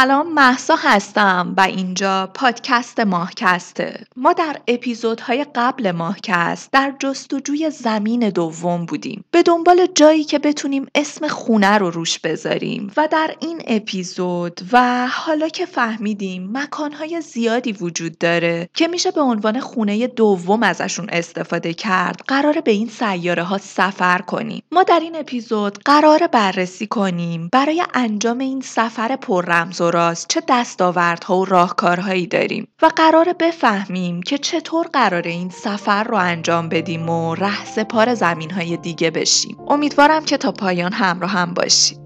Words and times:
سلام 0.00 0.34
محسا 0.34 0.74
هستم 0.78 1.54
و 1.56 1.60
اینجا 1.60 2.30
پادکست 2.34 3.00
ماهکسته. 3.00 4.06
ما 4.22 4.32
در 4.32 4.56
اپیزودهای 4.68 5.46
قبل 5.54 5.90
ماهکست 5.90 6.72
در 6.72 6.94
جستجوی 6.98 7.70
زمین 7.70 8.28
دوم 8.28 8.86
بودیم. 8.86 9.24
به 9.30 9.42
دنبال 9.42 9.86
جایی 9.94 10.24
که 10.24 10.38
بتونیم 10.38 10.86
اسم 10.94 11.28
خونه 11.28 11.78
رو 11.78 11.90
روش 11.90 12.18
بذاریم. 12.18 12.92
و 12.96 13.08
در 13.12 13.34
این 13.40 13.62
اپیزود 13.66 14.60
و 14.72 15.06
حالا 15.08 15.48
که 15.48 15.66
فهمیدیم 15.66 16.50
مکانهای 16.52 17.20
زیادی 17.20 17.72
وجود 17.72 18.18
داره 18.18 18.68
که 18.74 18.88
میشه 18.88 19.10
به 19.10 19.20
عنوان 19.20 19.60
خونه 19.60 20.06
دوم 20.06 20.62
ازشون 20.62 21.06
استفاده 21.10 21.74
کرد 21.74 22.20
قرار 22.28 22.60
به 22.60 22.70
این 22.70 22.88
سیاره 22.88 23.42
ها 23.42 23.58
سفر 23.58 24.18
کنیم. 24.18 24.62
ما 24.72 24.82
در 24.82 25.00
این 25.00 25.16
اپیزود 25.16 25.78
قرار 25.84 26.26
بررسی 26.26 26.86
کنیم 26.86 27.48
برای 27.52 27.82
انجام 27.94 28.38
این 28.38 28.60
سفر 28.60 29.16
پر 29.16 29.44
رمز 29.44 29.80
و 29.80 29.90
راست 29.90 30.26
چه 30.28 30.42
دستاوردها 30.48 31.38
و 31.40 31.44
راهکارهایی 31.44 32.26
داریم. 32.26 32.68
و 32.82 32.86
قرار 32.86 33.32
بفهمیم 33.32 34.09
که 34.18 34.38
چطور 34.38 34.86
قرار 34.86 35.22
این 35.22 35.50
سفر 35.50 36.04
رو 36.04 36.16
انجام 36.16 36.68
بدیم 36.68 37.08
و 37.08 37.34
ره 37.34 37.64
سپار 37.64 38.14
زمین 38.14 38.50
های 38.50 38.76
دیگه 38.76 39.10
بشیم 39.10 39.56
امیدوارم 39.68 40.24
که 40.24 40.36
تا 40.36 40.52
پایان 40.52 40.92
همراه 40.92 41.30
هم 41.30 41.54
باشید 41.54 42.00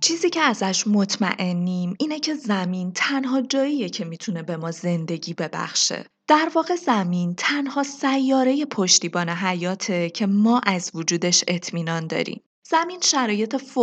چیزی 0.00 0.30
که 0.30 0.40
ازش 0.40 0.86
مطمئنیم 0.86 1.96
اینه 1.98 2.20
که 2.20 2.34
زمین 2.34 2.92
تنها 2.92 3.40
جاییه 3.40 3.88
که 3.88 4.04
می‌تونه 4.04 4.42
به 4.42 4.56
ما 4.56 4.70
زندگی 4.70 5.34
ببخشه. 5.34 6.04
در 6.28 6.50
واقع 6.54 6.76
زمین 6.76 7.34
تنها 7.34 7.82
سیاره 7.82 8.64
پشتیبان 8.64 9.28
حیاته 9.28 10.10
که 10.10 10.26
ما 10.26 10.60
از 10.66 10.90
وجودش 10.94 11.44
اطمینان 11.48 12.06
داریم. 12.06 12.40
زمین 12.74 13.00
شرایط 13.00 13.78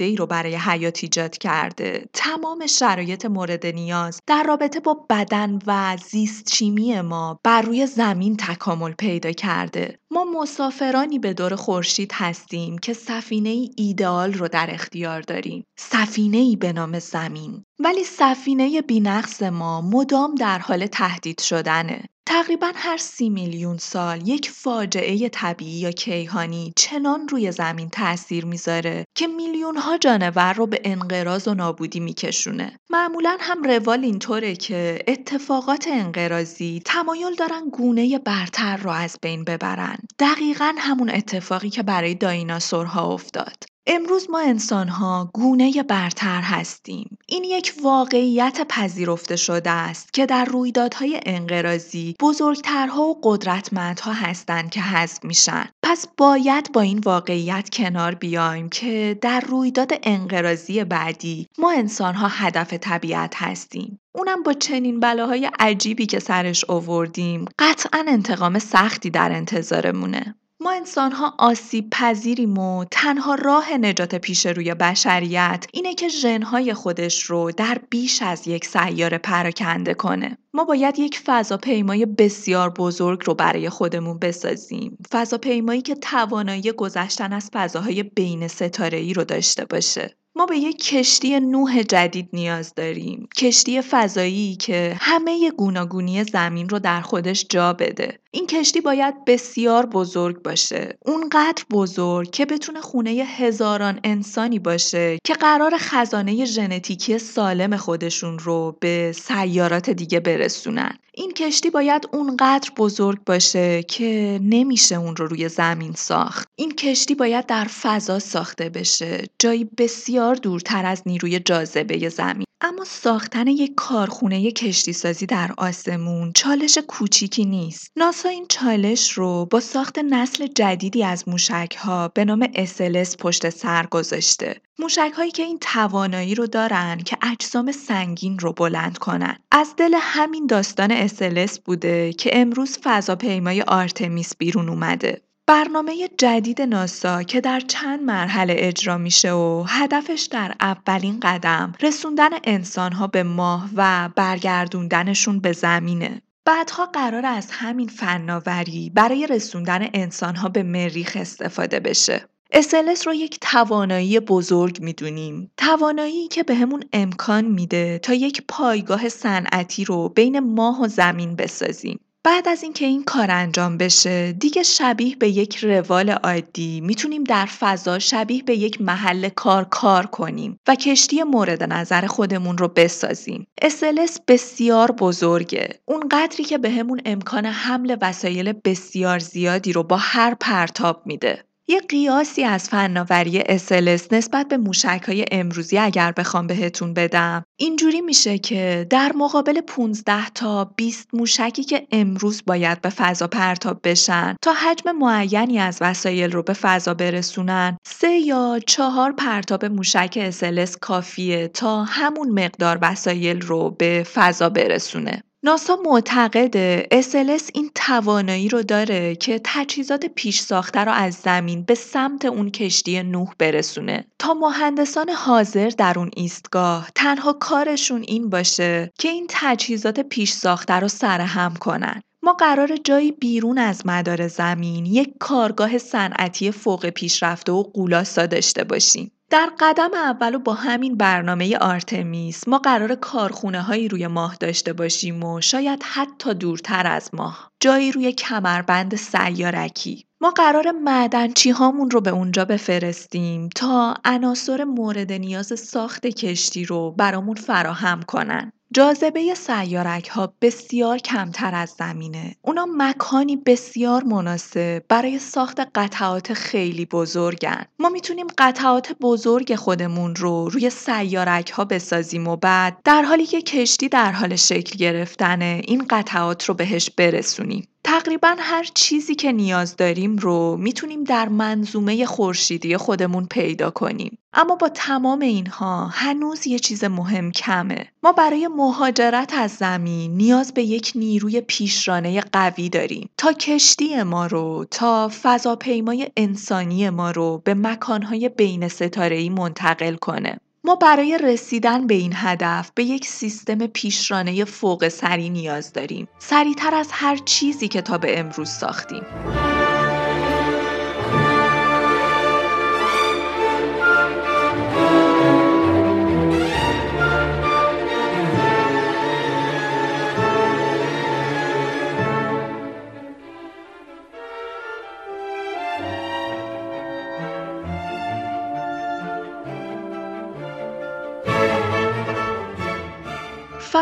ای 0.00 0.16
رو 0.16 0.26
برای 0.26 0.56
حیات 0.56 0.98
ایجاد 1.02 1.38
کرده. 1.38 2.06
تمام 2.12 2.66
شرایط 2.66 3.24
مورد 3.24 3.66
نیاز 3.66 4.20
در 4.26 4.42
رابطه 4.42 4.80
با 4.80 5.06
بدن 5.10 5.58
و 5.66 5.96
زیست 6.10 6.54
شیمی 6.54 7.00
ما 7.00 7.40
بر 7.44 7.62
روی 7.62 7.86
زمین 7.86 8.36
تکامل 8.36 8.92
پیدا 8.92 9.32
کرده. 9.32 9.98
ما 10.10 10.24
مسافرانی 10.24 11.18
به 11.18 11.34
دور 11.34 11.56
خورشید 11.56 12.10
هستیم 12.14 12.78
که 12.78 12.92
سفینه 12.92 13.48
ای 13.48 13.70
ایدئال 13.76 14.32
رو 14.32 14.48
در 14.48 14.68
اختیار 14.70 15.20
داریم. 15.20 15.64
سفینه 15.78 16.38
ای 16.38 16.56
به 16.56 16.72
نام 16.72 16.98
زمین. 16.98 17.64
ولی 17.78 18.04
سفینه 18.04 18.82
بینقص 18.82 19.42
ما 19.42 19.80
مدام 19.80 20.34
در 20.34 20.58
حال 20.58 20.86
تهدید 20.86 21.40
شدنه. 21.40 22.04
تقریبا 22.28 22.72
هر 22.74 22.96
سی 22.96 23.30
میلیون 23.30 23.78
سال 23.78 24.28
یک 24.28 24.50
فاجعه 24.50 25.28
طبیعی 25.28 25.80
یا 25.80 25.90
کیهانی 25.90 26.72
چنان 26.76 27.28
روی 27.28 27.52
زمین 27.52 27.88
تاثیر 27.88 28.44
می‌ذاره 28.44 29.04
که 29.14 29.26
میلیون 29.26 29.76
ها 29.76 29.98
جانور 29.98 30.52
رو 30.52 30.66
به 30.66 30.80
انقراض 30.84 31.48
و 31.48 31.54
نابودی 31.54 32.00
میکشونه. 32.00 32.78
معمولا 32.90 33.36
هم 33.40 33.62
روال 33.62 34.04
اینطوره 34.04 34.56
که 34.56 34.98
اتفاقات 35.08 35.88
انقراضی 35.88 36.82
تمایل 36.84 37.34
دارن 37.34 37.68
گونه 37.72 38.18
برتر 38.18 38.76
رو 38.76 38.90
از 38.90 39.18
بین 39.22 39.44
ببرن. 39.44 39.98
دقیقا 40.18 40.72
همون 40.78 41.10
اتفاقی 41.10 41.70
که 41.70 41.82
برای 41.82 42.14
دایناسورها 42.14 43.12
افتاد. 43.12 43.75
امروز 43.88 44.30
ما 44.30 44.40
انسانها 44.40 45.30
گونه 45.34 45.82
برتر 45.82 46.40
هستیم. 46.40 47.18
این 47.26 47.44
یک 47.44 47.74
واقعیت 47.82 48.66
پذیرفته 48.68 49.36
شده 49.36 49.70
است 49.70 50.12
که 50.12 50.26
در 50.26 50.44
رویدادهای 50.44 51.20
انقراضی 51.26 52.14
بزرگترها 52.20 53.02
و 53.02 53.20
قدرتمندها 53.22 54.12
هستند 54.12 54.70
که 54.70 54.80
حذف 54.80 55.24
میشن. 55.24 55.68
پس 55.82 56.06
باید 56.16 56.72
با 56.72 56.80
این 56.80 56.98
واقعیت 56.98 57.70
کنار 57.72 58.14
بیایم 58.14 58.68
که 58.68 59.18
در 59.20 59.40
رویداد 59.40 59.90
انقراضی 60.02 60.84
بعدی 60.84 61.46
ما 61.58 61.72
انسانها 61.72 62.28
هدف 62.28 62.72
طبیعت 62.72 63.34
هستیم. 63.36 64.00
اونم 64.14 64.42
با 64.42 64.52
چنین 64.52 65.00
بلاهای 65.00 65.50
عجیبی 65.58 66.06
که 66.06 66.18
سرش 66.18 66.64
آوردیم 66.64 67.44
قطعا 67.58 68.04
انتقام 68.08 68.58
سختی 68.58 69.10
در 69.10 69.32
انتظارمونه. 69.32 70.34
انسان 70.70 71.12
ها 71.12 71.34
آسیب 71.38 71.90
پذیریم 71.90 72.58
و 72.58 72.84
تنها 72.90 73.34
راه 73.34 73.76
نجات 73.76 74.14
پیش 74.14 74.46
روی 74.46 74.74
بشریت 74.74 75.66
اینه 75.72 75.94
که 75.94 76.08
ژنهای 76.08 76.74
خودش 76.74 77.22
رو 77.22 77.52
در 77.52 77.78
بیش 77.90 78.22
از 78.22 78.48
یک 78.48 78.64
سیاره 78.64 79.18
پراکنده 79.18 79.94
کنه. 79.94 80.38
ما 80.54 80.64
باید 80.64 80.98
یک 80.98 81.18
فضاپیمای 81.18 82.06
بسیار 82.06 82.70
بزرگ 82.70 83.22
رو 83.24 83.34
برای 83.34 83.68
خودمون 83.68 84.18
بسازیم. 84.18 84.98
فضاپیمایی 85.12 85.82
که 85.82 85.94
توانایی 85.94 86.72
گذشتن 86.72 87.32
از 87.32 87.50
فضاهای 87.52 88.02
بین 88.02 88.48
ستاره 88.48 88.98
ای 88.98 89.12
رو 89.12 89.24
داشته 89.24 89.64
باشه. 89.64 90.16
ما 90.36 90.46
به 90.46 90.56
یک 90.56 90.84
کشتی 90.84 91.40
نوح 91.40 91.82
جدید 91.82 92.28
نیاز 92.32 92.74
داریم. 92.74 93.28
کشتی 93.36 93.80
فضایی 93.80 94.56
که 94.56 94.96
همه 95.00 95.50
گوناگونی 95.50 96.24
زمین 96.24 96.68
رو 96.68 96.78
در 96.78 97.00
خودش 97.00 97.46
جا 97.50 97.72
بده. 97.72 98.18
این 98.36 98.46
کشتی 98.46 98.80
باید 98.80 99.24
بسیار 99.24 99.86
بزرگ 99.86 100.42
باشه. 100.42 100.98
اونقدر 101.06 101.64
بزرگ 101.70 102.30
که 102.30 102.46
بتونه 102.46 102.80
خونه 102.80 103.10
هزاران 103.10 104.00
انسانی 104.04 104.58
باشه 104.58 105.18
که 105.24 105.34
قرار 105.34 105.74
خزانه 105.78 106.44
ژنتیکی 106.44 107.18
سالم 107.18 107.76
خودشون 107.76 108.38
رو 108.38 108.76
به 108.80 109.12
سیارات 109.12 109.90
دیگه 109.90 110.20
برسونن. 110.20 110.98
این 111.14 111.32
کشتی 111.32 111.70
باید 111.70 112.08
اونقدر 112.12 112.70
بزرگ 112.76 113.24
باشه 113.24 113.82
که 113.82 114.40
نمیشه 114.42 114.94
اون 114.94 115.16
رو 115.16 115.26
روی 115.26 115.48
زمین 115.48 115.92
ساخت. 115.92 116.48
این 116.56 116.72
کشتی 116.74 117.14
باید 117.14 117.46
در 117.46 117.64
فضا 117.64 118.18
ساخته 118.18 118.68
بشه. 118.68 119.24
جایی 119.38 119.64
بسیار 119.64 120.34
دورتر 120.34 120.86
از 120.86 121.02
نیروی 121.06 121.38
جاذبه 121.38 122.08
زمین. 122.08 122.45
اما 122.60 122.84
ساختن 122.84 123.46
یک 123.46 123.74
کارخونه 123.74 124.50
کشتی 124.50 124.92
سازی 124.92 125.26
در 125.26 125.50
آسمون 125.58 126.32
چالش 126.32 126.78
کوچیکی 126.88 127.44
نیست. 127.44 127.92
ناسا 127.96 128.28
این 128.28 128.46
چالش 128.48 129.12
رو 129.12 129.46
با 129.50 129.60
ساخت 129.60 129.98
نسل 129.98 130.46
جدیدی 130.46 131.04
از 131.04 131.28
موشک 131.28 131.76
ها 131.78 132.08
به 132.08 132.24
نام 132.24 132.46
SLS 132.46 133.16
پشت 133.16 133.50
سر 133.50 133.86
گذاشته. 133.86 134.60
موشک 134.78 135.12
هایی 135.16 135.30
که 135.30 135.42
این 135.42 135.58
توانایی 135.58 136.34
رو 136.34 136.46
دارن 136.46 136.98
که 136.98 137.16
اجسام 137.22 137.72
سنگین 137.72 138.38
رو 138.38 138.52
بلند 138.52 138.98
کنن. 138.98 139.38
از 139.50 139.74
دل 139.76 139.94
همین 140.00 140.46
داستان 140.46 141.08
SLS 141.08 141.60
بوده 141.64 142.12
که 142.12 142.30
امروز 142.32 142.78
فضاپیمای 142.82 143.62
آرتمیس 143.62 144.36
بیرون 144.38 144.68
اومده. 144.68 145.22
برنامه 145.48 146.08
جدید 146.18 146.62
ناسا 146.62 147.22
که 147.22 147.40
در 147.40 147.60
چند 147.60 148.02
مرحله 148.02 148.54
اجرا 148.58 148.98
میشه 148.98 149.32
و 149.32 149.64
هدفش 149.68 150.28
در 150.30 150.54
اولین 150.60 151.20
قدم 151.20 151.72
رسوندن 151.82 152.30
انسانها 152.44 153.06
به 153.06 153.22
ماه 153.22 153.70
و 153.76 154.10
برگردوندنشون 154.16 155.40
به 155.40 155.52
زمینه. 155.52 156.22
بعدها 156.44 156.86
قرار 156.86 157.26
از 157.26 157.48
همین 157.50 157.88
فناوری 157.88 158.90
برای 158.94 159.26
رسوندن 159.26 159.88
انسانها 159.94 160.48
به 160.48 160.62
مریخ 160.62 161.16
استفاده 161.20 161.80
بشه. 161.80 162.24
اسلس 162.52 163.06
رو 163.06 163.14
یک 163.14 163.38
توانایی 163.40 164.20
بزرگ 164.20 164.80
می‌دونیم. 164.80 165.50
توانایی 165.56 166.28
که 166.28 166.42
بهمون 166.42 166.80
به 166.80 166.86
امکان 166.92 167.44
میده 167.44 167.98
تا 167.98 168.14
یک 168.14 168.42
پایگاه 168.48 169.08
صنعتی 169.08 169.84
رو 169.84 170.08
بین 170.08 170.40
ماه 170.40 170.82
و 170.82 170.88
زمین 170.88 171.36
بسازیم. 171.36 172.00
بعد 172.26 172.48
از 172.48 172.62
اینکه 172.62 172.86
این 172.86 173.04
کار 173.04 173.30
انجام 173.30 173.78
بشه 173.78 174.32
دیگه 174.32 174.62
شبیه 174.62 175.16
به 175.16 175.28
یک 175.28 175.56
روال 175.56 176.10
عادی 176.10 176.80
می‌تونیم 176.80 177.24
در 177.24 177.46
فضا 177.46 177.98
شبیه 177.98 178.42
به 178.42 178.56
یک 178.56 178.80
محل 178.80 179.28
کار 179.28 179.64
کار 179.64 180.06
کنیم 180.06 180.60
و 180.68 180.74
کشتی 180.74 181.22
مورد 181.22 181.62
نظر 181.62 182.06
خودمون 182.06 182.58
رو 182.58 182.68
بسازیم. 182.68 183.46
اسلس 183.62 184.18
بسیار 184.28 184.92
بزرگه. 184.92 185.68
اون 185.84 186.08
قدری 186.10 186.44
که 186.44 186.58
بهمون 186.58 187.00
به 187.04 187.10
امکان 187.10 187.46
حمل 187.46 187.96
وسایل 188.00 188.52
بسیار 188.52 189.18
زیادی 189.18 189.72
رو 189.72 189.82
با 189.82 189.96
هر 189.96 190.34
پرتاب 190.34 191.02
میده. 191.06 191.45
یه 191.68 191.80
قیاسی 191.80 192.44
از 192.44 192.68
فناوری 192.68 193.40
SLS 193.40 194.12
نسبت 194.12 194.48
به 194.48 194.56
موشک 194.56 195.02
های 195.06 195.24
امروزی 195.30 195.78
اگر 195.78 196.12
بخوام 196.12 196.46
بهتون 196.46 196.94
بدم. 196.94 197.44
اینجوری 197.56 198.00
میشه 198.00 198.38
که 198.38 198.86
در 198.90 199.12
مقابل 199.16 199.60
15 199.60 200.30
تا 200.30 200.64
20 200.64 201.08
موشکی 201.12 201.64
که 201.64 201.86
امروز 201.92 202.42
باید 202.46 202.80
به 202.80 202.88
فضا 202.88 203.26
پرتاب 203.26 203.80
بشن 203.84 204.36
تا 204.42 204.52
حجم 204.52 204.92
معینی 204.92 205.58
از 205.58 205.78
وسایل 205.80 206.32
رو 206.32 206.42
به 206.42 206.52
فضا 206.52 206.94
برسونن 206.94 207.78
سه 207.86 208.10
یا 208.10 208.60
چهار 208.66 209.12
پرتاب 209.12 209.64
موشک 209.64 210.30
SLS 210.30 210.78
کافیه 210.80 211.48
تا 211.48 211.84
همون 211.84 212.44
مقدار 212.44 212.78
وسایل 212.82 213.40
رو 213.40 213.70
به 213.70 214.06
فضا 214.14 214.48
برسونه. 214.48 215.22
ناسا 215.42 215.76
معتقده 215.84 216.88
SLS 216.92 217.50
این 217.54 217.70
توانایی 217.74 218.48
رو 218.48 218.62
داره 218.62 219.14
که 219.14 219.40
تجهیزات 219.44 220.06
پیش 220.06 220.40
ساخته 220.40 220.80
رو 220.80 220.92
از 220.92 221.14
زمین 221.14 221.62
به 221.62 221.74
سمت 221.74 222.24
اون 222.24 222.50
کشتی 222.50 223.02
نوح 223.02 223.32
برسونه 223.38 224.04
تا 224.18 224.34
مهندسان 224.34 225.10
حاضر 225.10 225.68
در 225.68 225.98
اون 225.98 226.10
ایستگاه 226.16 226.90
تنها 226.94 227.32
کارشون 227.32 228.04
این 228.08 228.30
باشه 228.30 228.92
که 228.98 229.08
این 229.08 229.26
تجهیزات 229.28 230.00
پیش 230.00 230.32
ساخته 230.32 230.74
رو 230.74 230.88
سرهم 230.88 231.54
کنن 231.56 232.02
ما 232.22 232.32
قرار 232.32 232.76
جایی 232.76 233.12
بیرون 233.12 233.58
از 233.58 233.86
مدار 233.86 234.28
زمین 234.28 234.86
یک 234.86 235.14
کارگاه 235.20 235.78
صنعتی 235.78 236.50
فوق 236.50 236.86
پیشرفته 236.86 237.52
و 237.52 237.62
قولاسا 237.62 238.26
داشته 238.26 238.64
باشیم. 238.64 239.12
در 239.30 239.50
قدم 239.60 239.94
اول 239.94 240.34
و 240.34 240.38
با 240.38 240.54
همین 240.54 240.96
برنامه 240.96 241.58
آرتمیس 241.58 242.48
ما 242.48 242.58
قرار 242.58 242.94
کارخونه 242.94 243.62
هایی 243.62 243.88
روی 243.88 244.06
ماه 244.06 244.36
داشته 244.40 244.72
باشیم 244.72 245.24
و 245.24 245.40
شاید 245.40 245.82
حتی 245.82 246.34
دورتر 246.34 246.86
از 246.86 247.10
ماه. 247.14 247.50
جایی 247.60 247.92
روی 247.92 248.12
کمربند 248.12 248.96
سیارکی. 248.96 250.04
ما 250.20 250.30
قرار 250.30 250.70
معدنچی 250.70 251.50
هامون 251.50 251.90
رو 251.90 252.00
به 252.00 252.10
اونجا 252.10 252.44
بفرستیم 252.44 253.48
تا 253.48 253.94
عناصر 254.04 254.64
مورد 254.64 255.12
نیاز 255.12 255.60
ساخت 255.60 256.06
کشتی 256.06 256.64
رو 256.64 256.90
برامون 256.90 257.36
فراهم 257.36 258.02
کنن. 258.02 258.52
جاذبه 258.72 259.34
سیارک 259.34 260.08
ها 260.08 260.32
بسیار 260.40 260.98
کمتر 260.98 261.54
از 261.54 261.70
زمینه. 261.78 262.36
اونا 262.42 262.66
مکانی 262.76 263.36
بسیار 263.36 264.04
مناسب 264.04 264.82
برای 264.88 265.18
ساخت 265.18 265.60
قطعات 265.74 266.34
خیلی 266.34 266.86
بزرگن. 266.86 267.64
ما 267.78 267.88
می‌تونیم 267.88 268.26
قطعات 268.38 268.92
بزرگ 269.00 269.54
خودمون 269.54 270.16
رو 270.16 270.48
روی 270.48 270.70
سیارک 270.70 271.50
ها 271.50 271.64
بسازیم 271.64 272.28
و 272.28 272.36
بعد 272.36 272.76
در 272.84 273.02
حالی 273.02 273.26
که 273.26 273.42
کشتی 273.42 273.88
در 273.88 274.12
حال 274.12 274.36
شکل 274.36 274.78
گرفتنه 274.78 275.62
این 275.64 275.86
قطعات 275.90 276.44
رو 276.44 276.54
بهش 276.54 276.90
برسونیم. 276.90 277.68
تقریبا 278.00 278.36
هر 278.38 278.64
چیزی 278.74 279.14
که 279.14 279.32
نیاز 279.32 279.76
داریم 279.76 280.16
رو 280.16 280.56
می‌تونیم 280.56 281.04
در 281.04 281.28
منظومه 281.28 282.06
خورشیدی 282.06 282.76
خودمون 282.76 283.26
پیدا 283.26 283.70
کنیم. 283.70 284.18
اما 284.32 284.54
با 284.54 284.68
تمام 284.68 285.20
اینها 285.20 285.86
هنوز 285.86 286.46
یه 286.46 286.58
چیز 286.58 286.84
مهم 286.84 287.32
کمه. 287.32 287.86
ما 288.02 288.12
برای 288.12 288.48
مهاجرت 288.48 289.32
از 289.34 289.50
زمین 289.50 290.16
نیاز 290.16 290.54
به 290.54 290.62
یک 290.62 290.92
نیروی 290.94 291.40
پیشرانه 291.40 292.20
قوی 292.20 292.68
داریم 292.68 293.08
تا 293.16 293.32
کشتی 293.32 294.02
ما 294.02 294.26
رو 294.26 294.66
تا 294.70 295.10
فضاپیمای 295.22 296.10
انسانی 296.16 296.90
ما 296.90 297.10
رو 297.10 297.42
به 297.44 297.54
مکانهای 297.54 298.28
بین 298.28 298.68
ستاره‌ای 298.68 299.28
منتقل 299.28 299.94
کنه. 299.94 300.38
ما 300.66 300.74
برای 300.74 301.18
رسیدن 301.18 301.86
به 301.86 301.94
این 301.94 302.12
هدف 302.14 302.70
به 302.74 302.84
یک 302.84 303.06
سیستم 303.06 303.66
پیشرانه 303.66 304.44
فوق 304.44 304.88
سری 304.88 305.30
نیاز 305.30 305.72
داریم. 305.72 306.08
سریعتر 306.18 306.74
از 306.74 306.88
هر 306.92 307.16
چیزی 307.16 307.68
که 307.68 307.82
تا 307.82 307.98
به 307.98 308.18
امروز 308.18 308.48
ساختیم. 308.48 309.02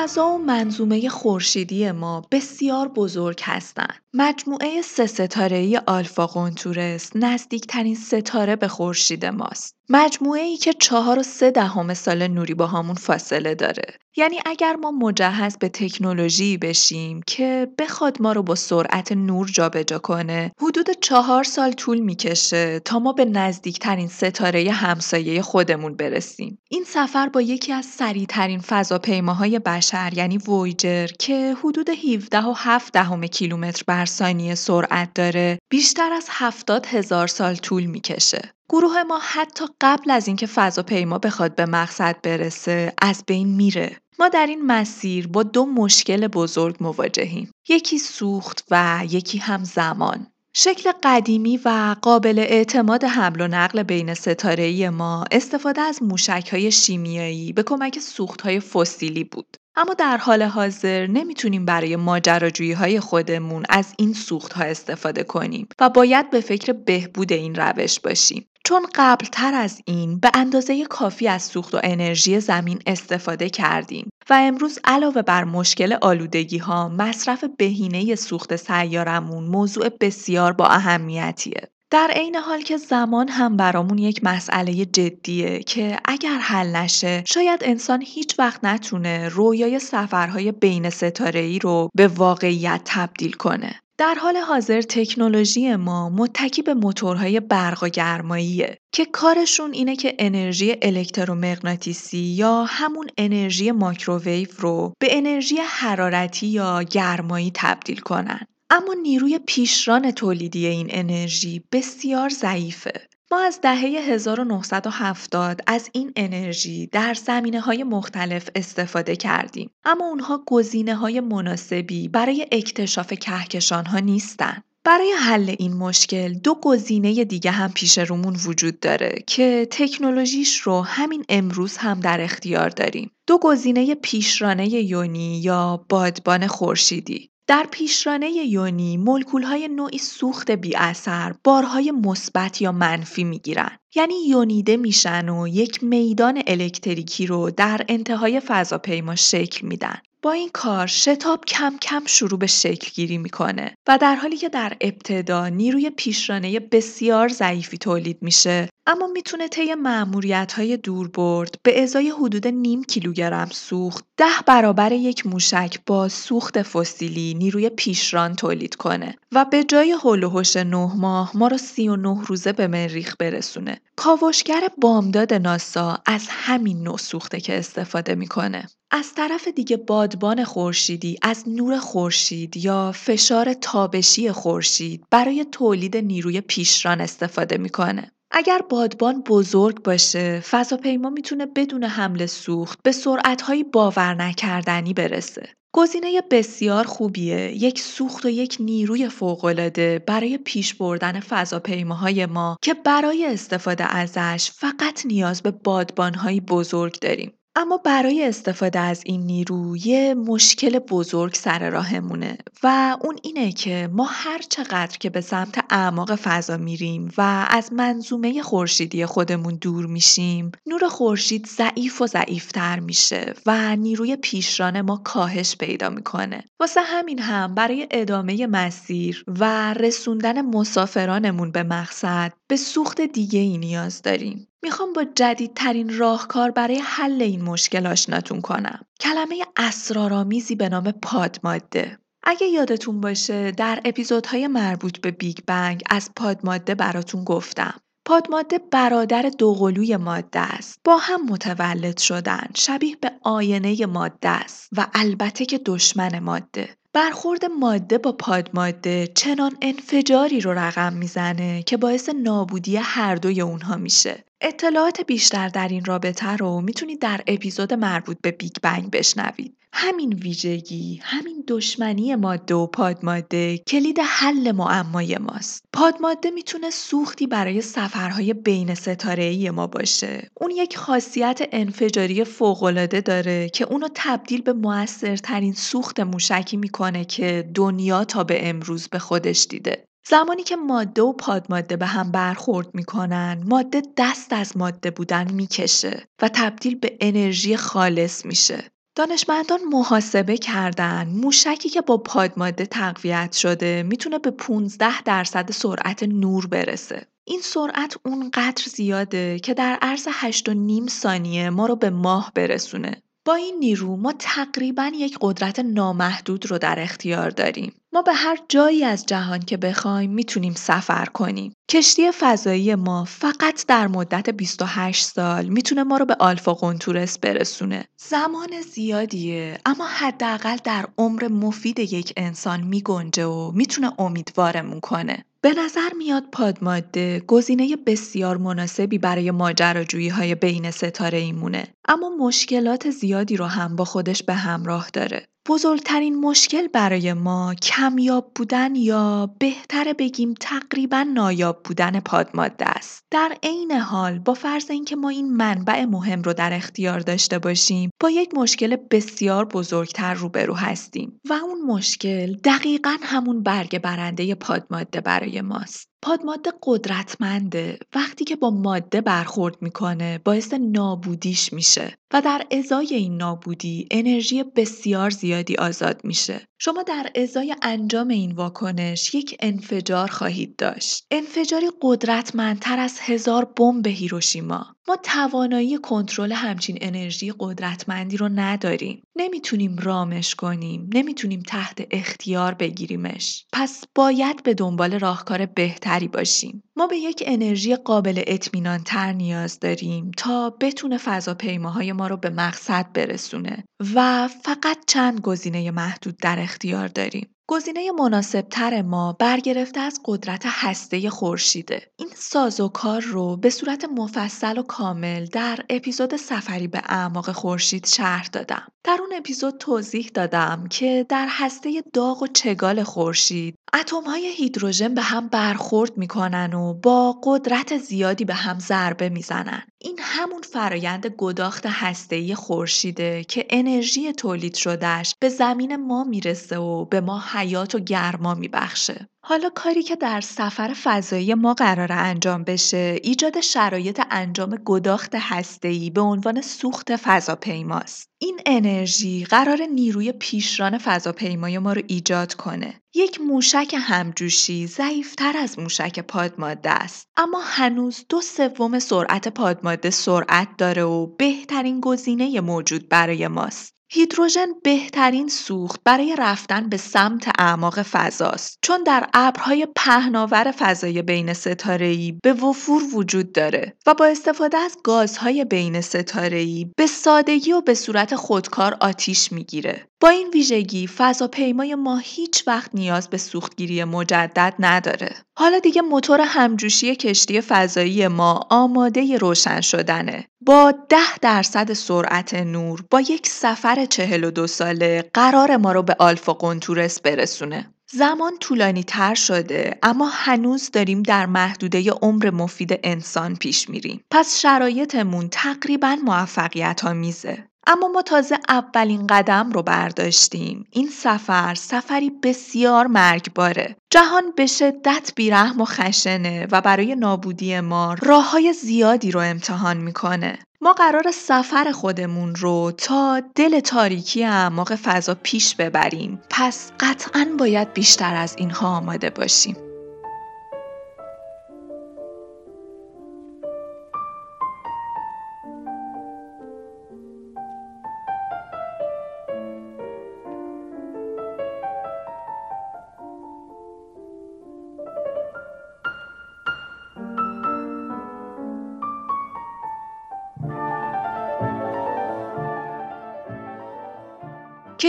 فضا 0.05 0.35
و 0.35 0.39
منظومه 0.39 1.09
خورشیدی 1.09 1.91
ما 1.91 2.27
بسیار 2.31 2.89
بزرگ 2.89 3.41
هستند. 3.43 3.95
مجموعه 4.15 4.83
سه 4.83 5.07
ستاره 5.07 5.83
آلفا 5.87 6.27
قنتورس 6.27 7.11
نزدیکترین 7.15 7.95
ستاره 7.95 8.57
به 8.57 8.69
خورشید 8.69 9.27
ماست. 9.27 9.77
مجموعه 9.89 10.43
ای 10.43 10.57
که 10.57 10.73
چهار 10.73 11.19
و 11.19 11.23
سه 11.23 11.51
دهم 11.51 11.95
سال 11.95 12.29
نوری 12.29 12.55
با 12.55 12.67
همون 12.67 12.95
فاصله 12.95 13.55
داره. 13.55 13.85
یعنی 14.17 14.41
اگر 14.47 14.77
ما 14.77 14.91
مجهز 14.91 15.57
به 15.59 15.69
تکنولوژی 15.69 16.57
بشیم 16.57 17.21
که 17.27 17.69
بخواد 17.79 18.23
ما 18.23 18.33
رو 18.33 18.43
با 18.43 18.55
سرعت 18.55 19.13
نور 19.13 19.49
جابجا 19.49 19.99
کنه 19.99 20.53
حدود 20.61 20.87
چهار 21.01 21.45
سال 21.45 21.73
طول 21.73 21.99
می‌کشه 21.99 22.81
تا 22.81 22.99
ما 22.99 23.13
به 23.13 23.25
نزدیکترین 23.25 24.09
ستاره 24.09 24.71
همسایه 24.71 25.43
خودمون 25.43 25.97
برسیم 25.97 26.59
این 26.69 26.85
سفر 26.85 27.29
با 27.29 27.41
یکی 27.41 27.73
از 27.73 27.87
سریعترین 27.87 28.61
فضاپیماهای 28.61 29.59
بشر 29.59 30.13
یعنی 30.17 30.39
وویجر 30.39 31.07
که 31.07 31.57
حدود 31.65 31.91
17 31.91 32.45
و 32.45 32.55
7 32.57 32.93
دهم 32.93 33.27
کیلومتر 33.27 33.83
بر 33.87 34.05
ثانیه 34.05 34.55
سرعت 34.55 35.15
داره 35.15 35.59
بیشتر 35.69 36.13
از 36.13 36.27
70 36.31 36.87
هزار 36.87 37.27
سال 37.27 37.55
طول 37.55 37.85
می‌کشه 37.85 38.55
گروه 38.69 39.03
ما 39.03 39.19
حتی 39.23 39.65
قبل 39.81 40.11
از 40.11 40.27
اینکه 40.27 40.47
فضاپیما 40.47 41.19
بخواد 41.19 41.55
به 41.55 41.67
مقصد 41.67 42.17
برسه 42.23 42.93
از 43.03 43.25
بین 43.27 43.49
میره 43.49 43.97
ما 44.19 44.29
در 44.29 44.47
این 44.47 44.67
مسیر 44.67 45.27
با 45.29 45.43
دو 45.43 45.67
مشکل 45.67 46.29
بزرگ 46.29 46.77
مواجهیم 46.81 47.51
یکی 47.69 47.99
سوخت 47.99 48.65
و 48.71 49.03
یکی 49.11 49.39
هم 49.39 49.65
زمان 49.65 50.27
شکل 50.57 50.93
قدیمی 51.03 51.61
و 51.65 51.97
قابل 52.03 52.39
اعتماد 52.39 53.05
حمل 53.05 53.41
و 53.41 53.49
نقل 53.49 53.83
بین 53.83 54.15
ستاره 54.15 54.91
ما 54.91 55.25
استفاده 55.31 55.81
از 55.81 56.03
موشک 56.03 56.49
های 56.53 56.71
شیمیایی 56.71 57.53
به 57.53 57.63
کمک 57.63 57.99
سوخت 57.99 58.41
های 58.41 58.61
فسیلی 58.61 59.25
بود. 59.25 59.57
اما 59.77 59.95
در 59.95 60.17
حال 60.17 60.43
حاضر 60.43 61.07
نمی‌تونیم 61.07 61.65
برای 61.65 61.97
ماجراجویی 61.97 62.73
های 62.73 63.01
خودمون 63.01 63.65
از 63.69 63.95
این 63.99 64.13
سوخت 64.13 64.53
ها 64.53 64.65
استفاده 64.65 65.23
کنیم 65.23 65.69
و 65.81 65.91
باید 65.91 66.31
به 66.31 66.41
فکر 66.41 66.73
بهبود 66.73 67.33
این 67.33 67.55
روش 67.55 68.01
باشیم. 68.01 68.47
چون 68.67 68.87
قبلتر 68.95 69.55
از 69.55 69.83
این 69.85 70.19
به 70.19 70.31
اندازه 70.35 70.85
کافی 70.85 71.29
از 71.29 71.43
سوخت 71.43 71.75
و 71.75 71.81
انرژی 71.83 72.41
زمین 72.41 72.79
استفاده 72.87 73.51
کردیم 73.51 74.11
و 74.31 74.35
امروز 74.35 74.79
علاوه 74.85 75.23
بر 75.23 75.45
مشکل 75.45 75.97
آلودگی 76.01 76.59
ها 76.59 76.89
مصرف 76.89 77.45
بهینه 77.59 78.15
سوخت 78.15 78.57
سیارمون 78.57 79.45
موضوع 79.45 79.89
بسیار 79.89 80.53
با 80.53 80.67
اهمیتیه. 80.67 81.69
در 81.91 82.11
عین 82.15 82.37
حال 82.37 82.61
که 82.61 82.77
زمان 82.77 83.29
هم 83.29 83.57
برامون 83.57 83.99
یک 83.99 84.25
مسئله 84.25 84.85
جدیه 84.85 85.63
که 85.63 85.99
اگر 86.05 86.39
حل 86.39 86.77
نشه 86.77 87.25
شاید 87.27 87.61
انسان 87.65 88.03
هیچ 88.07 88.39
وقت 88.39 88.65
نتونه 88.65 89.29
رویای 89.29 89.79
سفرهای 89.79 90.53
بین 90.53 90.91
ستاره 90.91 91.41
ای 91.41 91.59
رو 91.59 91.89
به 91.95 92.09
واقعیت 92.09 92.81
تبدیل 92.85 93.33
کنه. 93.33 93.81
در 93.99 94.15
حال 94.15 94.37
حاضر 94.37 94.83
تکنولوژی 94.83 95.77
ما 95.77 96.11
متکی 96.11 96.63
به 96.63 96.75
موتورهای 96.75 97.41
برق 97.41 97.83
و 97.83 97.89
گرماییه 97.89 98.79
که 98.95 99.05
کارشون 99.05 99.73
اینه 99.73 99.97
که 99.97 100.15
انرژی 100.19 100.77
الکترومغناطیسی 100.83 102.19
یا 102.19 102.65
همون 102.65 103.07
انرژی 103.19 103.71
ماکروویو 103.71 104.49
رو 104.59 104.93
به 104.99 105.17
انرژی 105.17 105.57
حرارتی 105.57 106.47
یا 106.47 106.83
گرمایی 106.83 107.51
تبدیل 107.55 108.01
کنن. 108.01 108.41
اما 108.71 108.95
نیروی 109.03 109.39
پیشران 109.39 110.11
تولیدی 110.11 110.67
این 110.67 110.87
انرژی 110.91 111.63
بسیار 111.73 112.29
ضعیفه. 112.29 113.09
از 113.39 113.61
دهه 113.61 113.79
1970 113.79 115.61
از 115.67 115.91
این 115.93 116.13
انرژی 116.17 116.87
در 116.87 117.15
زمینه 117.15 117.61
های 117.61 117.85
مختلف 117.85 118.49
استفاده 118.55 119.17
کردیم 119.17 119.71
اما 119.85 120.05
اونها 120.05 120.43
گزینه 120.47 120.95
های 120.95 121.21
مناسبی 121.21 122.09
برای 122.09 122.47
اکتشاف 122.53 123.13
کهکشان 123.13 123.87
ها 123.87 123.99
نیستن. 123.99 124.63
برای 124.85 125.13
حل 125.13 125.55
این 125.59 125.73
مشکل 125.73 126.35
دو 126.35 126.55
گزینه 126.55 127.25
دیگه 127.25 127.51
هم 127.51 127.73
پیش 127.73 127.99
رومون 127.99 128.37
وجود 128.47 128.81
داره 128.81 129.25
که 129.27 129.69
تکنولوژیش 129.71 130.61
رو 130.61 130.81
همین 130.81 131.25
امروز 131.29 131.77
هم 131.77 132.01
در 132.01 132.21
اختیار 132.21 132.69
داریم. 132.69 133.11
دو 133.27 133.39
گزینه 133.39 133.95
پیشرانه 133.95 134.69
یونی 134.69 135.41
یا 135.41 135.85
بادبان 135.89 136.47
خورشیدی. 136.47 137.31
در 137.47 137.67
پیشرانه 137.71 138.31
یونی 138.31 139.05
های 139.45 139.69
نوعی 139.69 139.99
سوخت 139.99 140.51
بی 140.51 140.77
اثر 140.77 141.35
بارهای 141.45 141.91
مثبت 141.91 142.63
یا 142.63 142.73
منفی 142.73 143.25
می‌گیرن. 143.25 143.79
یعنی 143.95 144.15
یونیده 144.29 144.77
میشن 144.77 145.29
و 145.29 145.49
یک 145.49 145.85
میدان 145.85 146.43
الکتریکی 146.47 147.27
رو 147.27 147.51
در 147.51 147.85
انتهای 147.89 148.41
فضاپیما 148.41 149.15
شکل 149.15 149.67
میدن. 149.67 149.99
با 150.23 150.33
این 150.33 150.51
کار 150.53 150.87
شتاب 150.87 151.45
کم 151.45 151.77
کم 151.83 152.03
شروع 152.07 152.39
به 152.39 152.47
شکل 152.47 152.91
گیری 152.95 153.19
می‌کنه 153.19 153.75
و 153.89 153.99
در 153.99 154.15
حالی 154.15 154.37
که 154.37 154.49
در 154.49 154.77
ابتدا 154.81 155.49
نیروی 155.49 155.91
پیشرانه 155.91 156.61
بسیار 156.61 157.29
ضعیفی 157.29 157.79
تولید 157.79 158.19
میشه 158.23 158.69
اما 158.87 159.07
می‌تونه 159.07 159.49
طی 159.49 159.75
معمولیت 159.75 160.53
های 160.53 160.77
دوربرد 160.77 161.55
به 161.63 161.83
ازای 161.83 162.11
حدود 162.11 162.47
نیم 162.47 162.85
کیلوگرم 162.85 163.49
سوخت 163.53 164.05
ده 164.17 164.43
برابر 164.47 164.93
یک 164.93 165.27
موشک 165.27 165.79
با 165.87 166.09
سوخت 166.09 166.63
فسیلی 166.63 167.35
نیروی 167.35 167.69
پیشران 167.69 168.35
تولید 168.35 168.75
کنه 168.75 169.17
و 169.33 169.45
به 169.45 169.65
جای 169.65 169.91
هول 169.91 170.25
و 170.25 170.43
نه 170.57 170.97
ماه 170.97 171.37
ما 171.37 171.49
رو 171.49 171.59
سی 171.59 171.89
و 171.89 171.97
نه 171.97 172.25
روزه 172.27 172.53
به 172.53 172.67
مریخ 172.67 173.17
برسونه. 173.19 173.81
کاوشگر 173.97 174.69
بامداد 174.81 175.35
ناسا 175.35 175.99
از 176.07 176.27
همین 176.29 176.83
نوع 176.83 176.99
سوخته 176.99 177.41
که 177.41 177.59
استفاده 177.59 178.15
می‌کنه. 178.15 178.67
از 178.91 179.15
طرف 179.15 179.49
دیگه 179.49 179.77
بادبان 179.77 180.45
خورشیدی 180.45 181.19
از 181.23 181.49
نور 181.49 181.79
خورشید 181.79 182.57
یا 182.57 182.93
فشار 182.93 183.55
تابشی 183.55 184.33
خورشید 184.33 185.05
برای 185.11 185.47
تولید 185.53 185.97
نیروی 185.97 186.41
پیشران 186.41 187.01
استفاده 187.01 187.59
می‌کنه. 187.59 188.11
اگر 188.37 188.61
بادبان 188.69 189.23
بزرگ 189.23 189.83
باشه 189.83 190.41
فضاپیما 190.41 191.11
می‌تونه 191.11 191.47
بدون 191.47 191.85
حمل 191.85 192.27
سوخت 192.27 192.79
به 192.85 192.93
سرعتهایی 192.93 193.65
باور 193.65 194.15
نکردنی 194.15 194.95
برسه. 194.95 195.49
گزینه 195.75 196.23
بسیار 196.31 196.85
خوبیه. 196.85 197.53
یک 197.63 197.81
سوخت 197.81 198.25
و 198.25 198.29
یک 198.29 198.57
نیروی 198.61 199.09
فوقالعاده 199.09 200.05
برای 200.07 200.39
پیش 200.39 200.75
بردن 200.75 201.21
فضاپیماهای 201.21 202.27
ما 202.27 202.57
که 202.63 202.75
برای 202.75 203.27
استفاده 203.27 203.85
ازش 203.97 204.51
فقط 204.51 205.07
نیاز 205.07 205.43
به 205.43 205.51
بادبانهایی 205.51 206.41
بزرگ 206.41 207.01
داریم. 207.01 207.33
اما 207.57 207.77
برای 207.77 208.25
استفاده 208.25 208.79
از 208.79 209.03
این 209.07 209.21
نیرو 209.23 209.77
یه 209.77 210.15
مشکل 210.15 210.79
بزرگ 210.79 211.35
سر 211.35 211.71
راهمونه 211.71 212.39
و 212.63 212.97
اون 213.01 213.17
اینه 213.23 213.53
که 213.53 213.89
ما 213.93 214.05
هر 214.11 214.39
چقدر 214.39 214.99
که 214.99 215.11
به 215.11 215.21
سمت 215.21 215.65
اعماق 215.71 216.15
فضا 216.15 216.57
میریم 216.57 217.13
و 217.19 217.47
از 217.51 217.73
منظومه 217.73 218.43
خورشیدی 218.43 219.07
خودمون 219.07 219.59
دور 219.61 219.87
میشیم 219.87 220.53
نور 220.67 220.89
خورشید 220.89 221.47
ضعیف 221.47 222.03
و 222.03 222.07
ضعیفتر 222.07 222.81
میشه 222.81 223.35
و 223.47 223.77
نیروی 223.77 224.17
پیشران 224.17 224.81
ما 224.81 224.97
کاهش 224.97 225.57
پیدا 225.57 225.91
می‌کنه. 225.91 226.45
واسه 226.61 226.81
همین 226.81 227.19
هم 227.19 227.55
برای 227.55 227.89
ادامه 227.91 228.47
مسیر 228.47 229.25
و 229.41 229.75
رسوندن 229.75 230.41
مسافرانمون 230.41 231.51
به 231.51 231.63
مقصد 231.63 232.33
به 232.55 232.59
سوخت 232.59 233.01
دیگه 233.01 233.39
ای 233.39 233.59
نیاز 233.59 234.03
داریم 234.03 234.49
می‌خوام 234.63 234.93
با 234.93 235.05
جدیدترین 235.15 235.99
راهکار 235.99 236.51
برای 236.51 236.81
حل 236.85 237.23
این 237.23 237.43
مشکل 237.43 237.87
آشناتون 237.87 238.41
کنم. 238.41 238.87
کلمه 239.01 239.45
اسرارآمیزی 239.57 240.55
به 240.55 240.69
نام 240.69 240.93
پادماده. 240.93 241.99
اگه 242.23 242.47
یادتون 242.47 243.01
باشه 243.01 243.51
در 243.51 243.81
اپیزودهای 243.85 244.47
مربوط 244.47 244.99
به 244.99 245.11
بیگ 245.11 245.39
بنگ 245.47 245.83
از 245.91 246.11
پادماده 246.17 246.75
براتون 246.75 247.25
گفتم. 247.25 247.81
پادماده 248.05 248.59
برادر 248.59 249.23
دوقلوی 249.39 249.97
ماده 249.97 250.41
است. 250.41 250.81
با 250.85 250.97
هم 250.97 251.27
متولد 251.27 251.99
شدن. 251.99 252.47
شبیه 252.57 252.97
به 252.97 253.13
آینه 253.23 253.87
ماده 253.87 254.29
است 254.29 254.69
و 254.77 254.87
البته 254.95 255.47
که 255.47 255.61
دشمن 255.67 256.19
ماده. 256.19 256.77
برخورد 256.95 257.45
ماده 257.45 257.99
با 257.99 258.13
پادماده 258.13 259.07
چنان 259.07 259.53
انفجاری 259.63 260.41
رو 260.41 260.51
رقم 260.53 260.93
می‌زنه 260.93 261.63
که 261.63 261.77
باعث 261.77 262.09
نابودی 262.09 262.77
هر 262.77 263.17
دوی 263.17 263.41
اونها 263.41 263.77
میشه. 263.77 264.25
اطلاعات 264.47 265.01
بیشتر 265.01 265.49
در 265.49 265.69
این 265.69 265.85
رابطه 265.85 266.37
رو 266.37 266.61
می‌تونید 266.61 267.01
در 267.01 267.21
اپیزود 267.27 267.75
مربوط 267.75 268.17
به 268.23 268.31
بیگ 268.31 268.53
بنگ 268.63 268.91
بشنوید. 268.91 269.57
همین 269.73 270.13
ویژگی، 270.13 271.01
همین 271.03 271.45
دشمنی 271.49 272.15
ماده 272.15 272.55
و 272.55 272.67
پادماده 272.67 273.59
کلید 273.59 273.99
حل 274.05 274.53
معمای 274.53 275.19
ماست. 275.19 275.65
پادماده 275.73 276.31
می‌تونه 276.31 276.71
سوختی 276.71 277.27
برای 277.27 277.61
سفرهای 277.61 278.35
بین 278.35 278.75
ستاره 278.75 279.51
ما 279.51 279.67
باشه. 279.67 280.31
اون 280.35 280.51
یک 280.51 280.77
خاصیت 280.77 281.41
انفجاری 281.53 282.25
فوقالعاده 282.25 283.01
داره 283.01 283.49
که 283.49 283.65
اونو 283.65 283.89
تبدیل 283.95 284.43
به 284.43 284.53
موثرترین 284.53 285.53
سوخت 285.53 286.01
موشکی 286.01 286.57
می‌کنه 286.57 287.05
که 287.05 287.51
دنیا 287.55 288.05
تا 288.05 288.25
به 288.25 288.49
امروز 288.49 288.89
به 288.89 288.99
خودش 288.99 289.47
دیده. 289.51 289.85
زمانی 290.09 290.43
که 290.43 290.57
ماده 290.57 291.03
و 291.03 291.13
پادماده 291.13 291.77
به 291.77 291.87
هم 291.87 292.11
برخورد 292.11 292.75
می‌کنن 292.75 293.45
ماده 293.47 293.83
دست 293.97 294.33
از 294.33 294.57
ماده 294.57 294.91
بودن 294.91 295.31
می‌کشه 295.33 296.09
و 296.23 296.29
تبدیل 296.29 296.75
به 296.75 296.97
انرژی 297.01 297.57
خالص 297.57 298.25
میشه. 298.25 298.65
دانشمندان 298.97 299.61
محاسبه 299.73 300.37
کردن. 300.37 301.09
موشکی 301.09 301.69
که 301.69 301.81
با 301.81 301.97
پادماده 301.97 302.67
تقویت 302.67 303.33
شده 303.33 303.83
می‌تونه 303.83 304.19
به 304.19 304.31
15 304.31 305.03
درصد 305.03 305.51
سرعت 305.51 306.03
نور 306.03 306.47
برسه. 306.47 307.07
این 307.25 307.41
سرعت 307.43 307.97
اونقدر 308.07 308.65
زیاده 308.75 309.39
که 309.39 309.55
در 309.55 309.79
عرض 309.83 310.09
8 310.11 310.49
و 310.49 310.55
نیم 310.55 310.87
ثانیه 310.87 311.51
ما 311.51 311.67
رو 311.67 311.77
به 311.77 311.91
ماه 311.91 312.33
برسونه. 312.35 313.03
با 313.27 313.35
این 313.35 313.59
نیرو 313.59 313.97
ما 313.97 314.15
تقریبا 314.19 314.91
یک 314.95 315.19
قدرت 315.21 315.59
نامحدود 315.59 316.51
رو 316.51 316.59
در 316.59 316.81
اختیار 316.81 317.31
داریم. 317.31 317.73
ما 317.95 318.03
به 318.03 318.13
هر 318.13 318.39
جایی 318.49 318.85
از 318.85 319.07
جهان 319.07 319.41
که 319.41 319.57
بخوایم 319.57 320.11
می‌تونیم 320.11 320.55
سفر 320.55 321.05
کنیم. 321.05 321.53
کشتی 321.71 322.11
فضایی 322.11 322.75
ما 322.75 323.05
فقط 323.05 323.67
در 323.67 323.87
مدت 323.87 324.31
28 324.31 325.05
سال 325.05 325.47
می‌تونه 325.47 325.83
ما 325.83 325.97
رو 325.97 326.05
به 326.05 326.17
آلفا 326.21 326.55
قنتورس 326.55 327.19
برسونه. 327.19 327.85
زمان 327.97 328.61
زیادیه 328.73 329.59
اما 329.67 329.87
حداقل 329.87 330.57
در 330.65 330.87
عمر 330.99 331.29
مفید 331.29 331.79
یک 331.79 332.13
انسان 332.17 332.61
میگنجه 332.61 333.27
و 333.27 333.53
می‌تونه 333.53 334.01
امیدوارمون 334.01 334.81
کنه. 334.81 335.25
به 335.41 335.55
نظر 335.65 335.91
میاد 335.99 336.25
پادماده 336.33 337.21
گزینه 337.21 337.77
بسیار 337.87 338.37
مناسبی 338.37 338.99
برای 338.99 339.31
ماجراجویی 339.31 340.09
های 340.09 340.35
بین 340.35 340.71
ستاره 340.71 341.19
ایمونه 341.19 341.67
اما 341.89 342.09
مشکلات 342.09 342.91
زیادی 342.91 343.37
رو 343.37 343.45
هم 343.45 343.77
با 343.77 343.85
خودش 343.85 344.23
به 344.23 344.35
همراه 344.35 344.91
داره. 344.93 345.27
بزرگترین 345.49 346.21
مشکل 346.21 346.67
برای 346.69 347.13
ما 347.13 347.55
کمیاب 347.55 348.33
بودن 348.35 348.75
یا 348.75 349.35
بهتر 349.39 349.93
بگیم 349.93 350.35
تقریبا 350.41 351.03
نایاب 351.03 351.63
بودن 351.65 352.01
پادماده 352.01 352.69
است. 352.69 353.05
در 353.11 353.37
عین 353.43 353.73
حال 353.73 354.19
با 354.19 354.35
فرض 354.35 354.71
اینکه 354.71 354.97
ما 354.97 355.09
این 355.09 355.33
منبع 355.33 355.85
مهم 355.85 356.23
رو 356.23 356.33
در 356.33 356.53
اختیار 356.53 357.01
داشته 357.01 357.39
باشیم 357.39 357.91
با 358.03 358.11
یک 358.11 358.35
مشکل 358.35 358.77
بسیار 358.77 359.45
بزرگتر 359.45 360.15
روبرو 360.15 360.55
هستیم 360.55 361.21
و 361.29 361.33
اون 361.33 361.63
مشکل 361.63 362.35
دقیقا 362.35 362.97
همون 363.03 363.43
برگ 363.43 363.79
برنده 363.79 364.35
پادماده 364.35 365.01
برای 365.01 365.41
ماست. 365.41 365.94
پادماده 366.05 366.53
قدرتمنده 366.63 367.79
وقتی 367.95 368.25
که 368.25 368.37
با 368.37 368.51
ماده 368.51 369.01
برخورد 369.01 369.63
می‌کنه 369.63 370.19
باعث 370.19 370.55
نابودیش 370.55 371.53
میشه 371.53 371.97
و 372.13 372.21
در 372.21 372.47
ازای 372.51 372.95
این 372.95 373.17
نابودی 373.17 373.89
انرژی 373.91 374.43
بسیار 374.43 375.11
زیادی 375.11 375.57
آزاد 375.57 376.01
میشه. 376.05 376.49
شما 376.65 376.83
در 376.83 377.11
ازای 377.15 377.57
انجام 377.63 378.09
این 378.09 378.33
واکنش 378.33 379.15
یک 379.15 379.37
انفجار 379.41 380.09
خواهید 380.09 380.57
داشت. 380.57 381.07
انفجاری 381.11 381.67
قدرتمندتر 381.83 382.79
از 382.79 382.99
هزار 383.01 383.45
بمب 383.45 383.87
هیروشیما. 383.87 384.67
ما 384.89 384.97
توانایی 384.97 385.79
کنترل 385.79 386.33
همچین 386.33 386.79
انرژی 386.81 387.33
قدرتمندی 387.39 388.17
رو 388.17 388.29
نداریم. 388.29 389.03
نمی‌تونیم 389.17 389.77
رامش 389.79 390.35
کنیم. 390.35 390.91
نمی‌تونیم 390.95 391.41
تحت 391.41 391.87
اختیار 391.91 392.55
بگیریمش. 392.55 393.47
پس 393.53 393.85
باید 393.95 394.43
به 394.43 394.55
دنبال 394.55 394.99
راهکار 394.99 395.47
بهتری 395.47 396.09
باشیم. 396.09 396.63
ما 396.77 396.87
به 396.87 396.97
یک 396.97 397.23
انرژی 397.27 397.77
قابل 397.77 398.23
اطمینان 398.27 398.83
تر 398.83 399.13
نیاز 399.13 399.61
داریم 399.61 400.11
تا 400.17 400.51
بتونه 400.51 400.99
فضاپیماهای 400.99 401.93
ما 401.93 402.07
رو 402.07 402.17
به 402.17 402.31
مقصد 402.31 402.87
برسونه 402.95 403.65
و 403.95 404.29
فقط 404.29 404.79
چند 404.87 405.21
گزینه 405.21 405.71
محدود 405.71 406.17
در 406.17 406.39
اختیار 406.55 406.89
داریم 406.89 407.35
گزینه 407.49 407.93
مناسبتر 407.93 408.83
ما 408.83 409.13
برگرفته 409.13 409.81
از 409.81 410.01
قدرت 410.05 410.43
هسته 410.47 411.11
خورشیده. 411.11 411.83
این 411.97 412.09
سازوکار 412.15 413.01
رو 413.03 413.37
به 413.37 413.51
صورت 413.51 413.85
مفصل 413.85 414.59
و 414.59 414.63
کامل 414.63 415.27
در 415.27 415.59
اپیزود 415.71 416.17
سفری 416.17 416.69
به 416.69 416.83
اعماق 416.85 417.33
خورشید 417.33 417.87
شرح 417.87 418.29
دادم. 418.33 418.67
در 418.85 418.99
اون 419.01 419.13
اپیزود 419.17 419.59
توضیح 419.59 420.11
دادم 420.15 420.67
که 420.71 421.07
در 421.09 421.27
هسته 421.31 421.83
داغ 421.93 422.23
و 422.23 422.27
چگال 422.27 422.83
خورشید 422.83 423.59
های 424.07 424.33
هیدروژن 424.37 424.95
به 424.95 425.03
هم 425.03 425.29
برخورد 425.29 425.97
می‌کنن 425.97 426.55
و 426.55 426.75
با 426.75 427.21
قدرت 427.23 427.79
زیادی 427.79 428.25
به 428.25 428.35
هم 428.35 428.59
ضربه 428.59 429.09
می‌زنن. 429.09 429.63
این 429.79 429.99
همون 430.03 430.43
فرایند 430.43 431.07
گداخت 431.07 431.67
هسته‌ای 431.67 432.35
خورشیده 432.35 433.25
که 433.25 433.47
انرژی 433.51 434.13
تولید 434.13 434.55
شدهش 434.55 435.15
به 435.21 435.29
زمین 435.29 435.77
ما 435.77 436.05
می‌رسه 436.05 436.59
و 436.59 436.85
به 436.85 437.01
ما 437.01 437.23
حیات 437.33 437.75
و 437.75 437.79
گرما 437.79 438.35
میبخشه. 438.35 439.09
حالا 439.27 439.51
کاری 439.51 439.83
که 439.83 439.97
در 439.97 440.21
سفر 440.21 440.75
فضایی 440.83 441.35
ما 441.35 441.55
قرار 441.55 441.93
انجام 441.93 442.45
بشه 442.45 443.01
ایجاد 443.03 443.41
شرایط 443.41 444.03
انجام 444.11 444.57
گداخت 444.65 445.15
هسته‌ای 445.15 445.91
به 445.91 446.01
عنوان 446.01 446.41
سوخت 446.41 446.97
فضاپیماست. 446.97 448.09
این 448.19 448.41
انرژی 448.47 449.25
قرار 449.25 449.63
نیروی 449.63 450.13
پیشران 450.13 450.79
فضاپیمای 450.79 451.59
ما 451.59 451.73
رو 451.73 451.83
ایجاد 451.87 452.35
کنه. 452.35 452.81
یک 452.95 453.21
موشک 453.21 453.75
همجوشی 453.79 454.67
ضعیفتر 454.67 455.37
از 455.37 455.59
موشک 455.59 456.01
پادماده 456.01 456.71
است 456.71 457.09
اما 457.17 457.41
هنوز 457.45 458.05
دو 458.09 458.21
سوم 458.21 458.79
سرعت 458.79 459.29
پادماده 459.29 459.91
سرعت 459.91 460.49
داره 460.59 460.83
و 460.83 461.07
بهترین 461.07 461.81
گزینه 461.81 462.41
موجود 462.41 462.89
برای 462.89 463.29
ماست. 463.29 463.74
هیدروژن 463.93 464.47
بهترین 464.65 465.29
سوخت 465.29 465.81
برای 465.85 466.17
رفتن 466.19 466.69
به 466.69 466.77
سمت 466.77 467.29
اعماق 467.39 467.83
فضاست 467.83 468.59
چون 468.63 468.83
در 468.83 469.09
ابرهای 469.15 469.67
پهناور 469.77 470.55
فضای 470.59 471.03
بین 471.03 471.33
ستاره‌ای 471.33 472.19
به 472.23 472.33
وفور 472.33 472.83
وجود 472.95 473.33
داره 473.33 473.77
و 473.87 473.95
با 473.95 474.07
استفاده 474.07 474.59
از 474.59 474.77
گازهای 474.85 475.45
بین 475.45 475.81
ستاره‌ای 475.81 476.71
به 476.77 476.87
سادگی 476.87 477.53
و 477.53 477.61
به 477.61 477.75
صورت 477.75 478.17
خودکار 478.17 478.77
آتیش 478.81 479.33
می‌گیره 479.33 479.89
با 480.01 480.09
این 480.09 480.31
ویژگی 480.35 480.87
فضاپیمای 480.87 481.75
ما 481.75 481.97
هیچ 481.97 482.49
وقت 482.49 482.71
نیاز 482.75 483.11
به 483.11 483.19
سوختگیری 483.19 483.85
مجدد 483.85 484.55
نداره. 484.59 485.24
حالا 485.37 485.59
دیگه 485.59 485.83
موتور 485.83 486.21
همجوشی 486.21 486.97
کشتی 486.97 487.41
فضایی 487.41 488.09
ما 488.09 488.41
آماده 488.51 489.17
روشن 489.17 489.61
شدنه. 489.61 490.29
با 490.41 490.75
ده 490.89 491.19
درصد 491.23 491.73
سرعت 491.73 492.35
نور 492.35 492.85
با 492.91 493.01
یک 493.01 493.27
سفر 493.27 493.85
42 493.85 494.47
ساله 494.47 495.11
قرار 495.15 495.57
ما 495.57 495.73
رو 495.73 495.83
به 495.83 495.97
آلفا 495.99 496.33
قنتورس 496.33 497.01
برسونه. 497.01 497.75
زمان 497.91 498.33
طولانی 498.41 498.85
تر 498.85 499.15
شده 499.15 499.79
اما 499.83 500.09
هنوز 500.13 500.71
داریم 500.71 501.03
در 501.03 501.27
محدوده 501.27 501.91
عمر 501.91 502.31
مفید 502.31 502.81
انسان 502.85 503.37
پیش 503.37 503.69
میریم. 503.69 504.05
پس 504.11 504.39
شرایطمون 504.39 505.29
تقریبا 505.29 505.97
موفقیت 506.05 506.81
ها 506.81 506.93
میزه. 506.93 507.49
اما 507.67 507.89
ما 507.89 508.03
تازه 508.03 508.39
اولین 508.49 509.07
قدم 509.07 509.51
رو 509.51 509.63
برداشتیم. 509.63 510.67
این 510.71 510.89
سفر 510.89 511.55
سفری 511.55 512.11
بسیار 512.11 512.87
مرگباره. 512.87 513.77
جهان 513.91 514.23
به 514.37 514.47
شدت 514.47 515.13
بیرحم 515.17 515.61
و 515.61 515.65
خشنه 515.65 516.47
و 516.53 516.61
برای 516.61 516.95
نابودی 516.95 517.61
ما 517.61 517.97
راه 518.03 518.31
های 518.31 518.53
زیادی 518.53 519.11
رو 519.11 519.21
امتحان 519.21 519.77
می‌کنه. 519.77 520.39
ما 520.61 520.73
قرار 520.73 521.11
سفر 521.11 521.71
خودمون 521.73 522.35
رو 522.35 522.73
تا 522.79 523.23
دل 523.35 523.61
تاریکی 523.61 524.25
اعماق 524.25 524.75
فضا 524.75 525.17
پیش 525.23 525.55
ببریم. 525.55 526.23
پس 526.31 526.71
قطعا 526.81 527.27
باید 527.39 527.73
بیشتر 527.73 528.15
از 528.15 528.35
اینها 528.39 528.69
آماده 528.69 529.11
باشیم. 529.11 529.57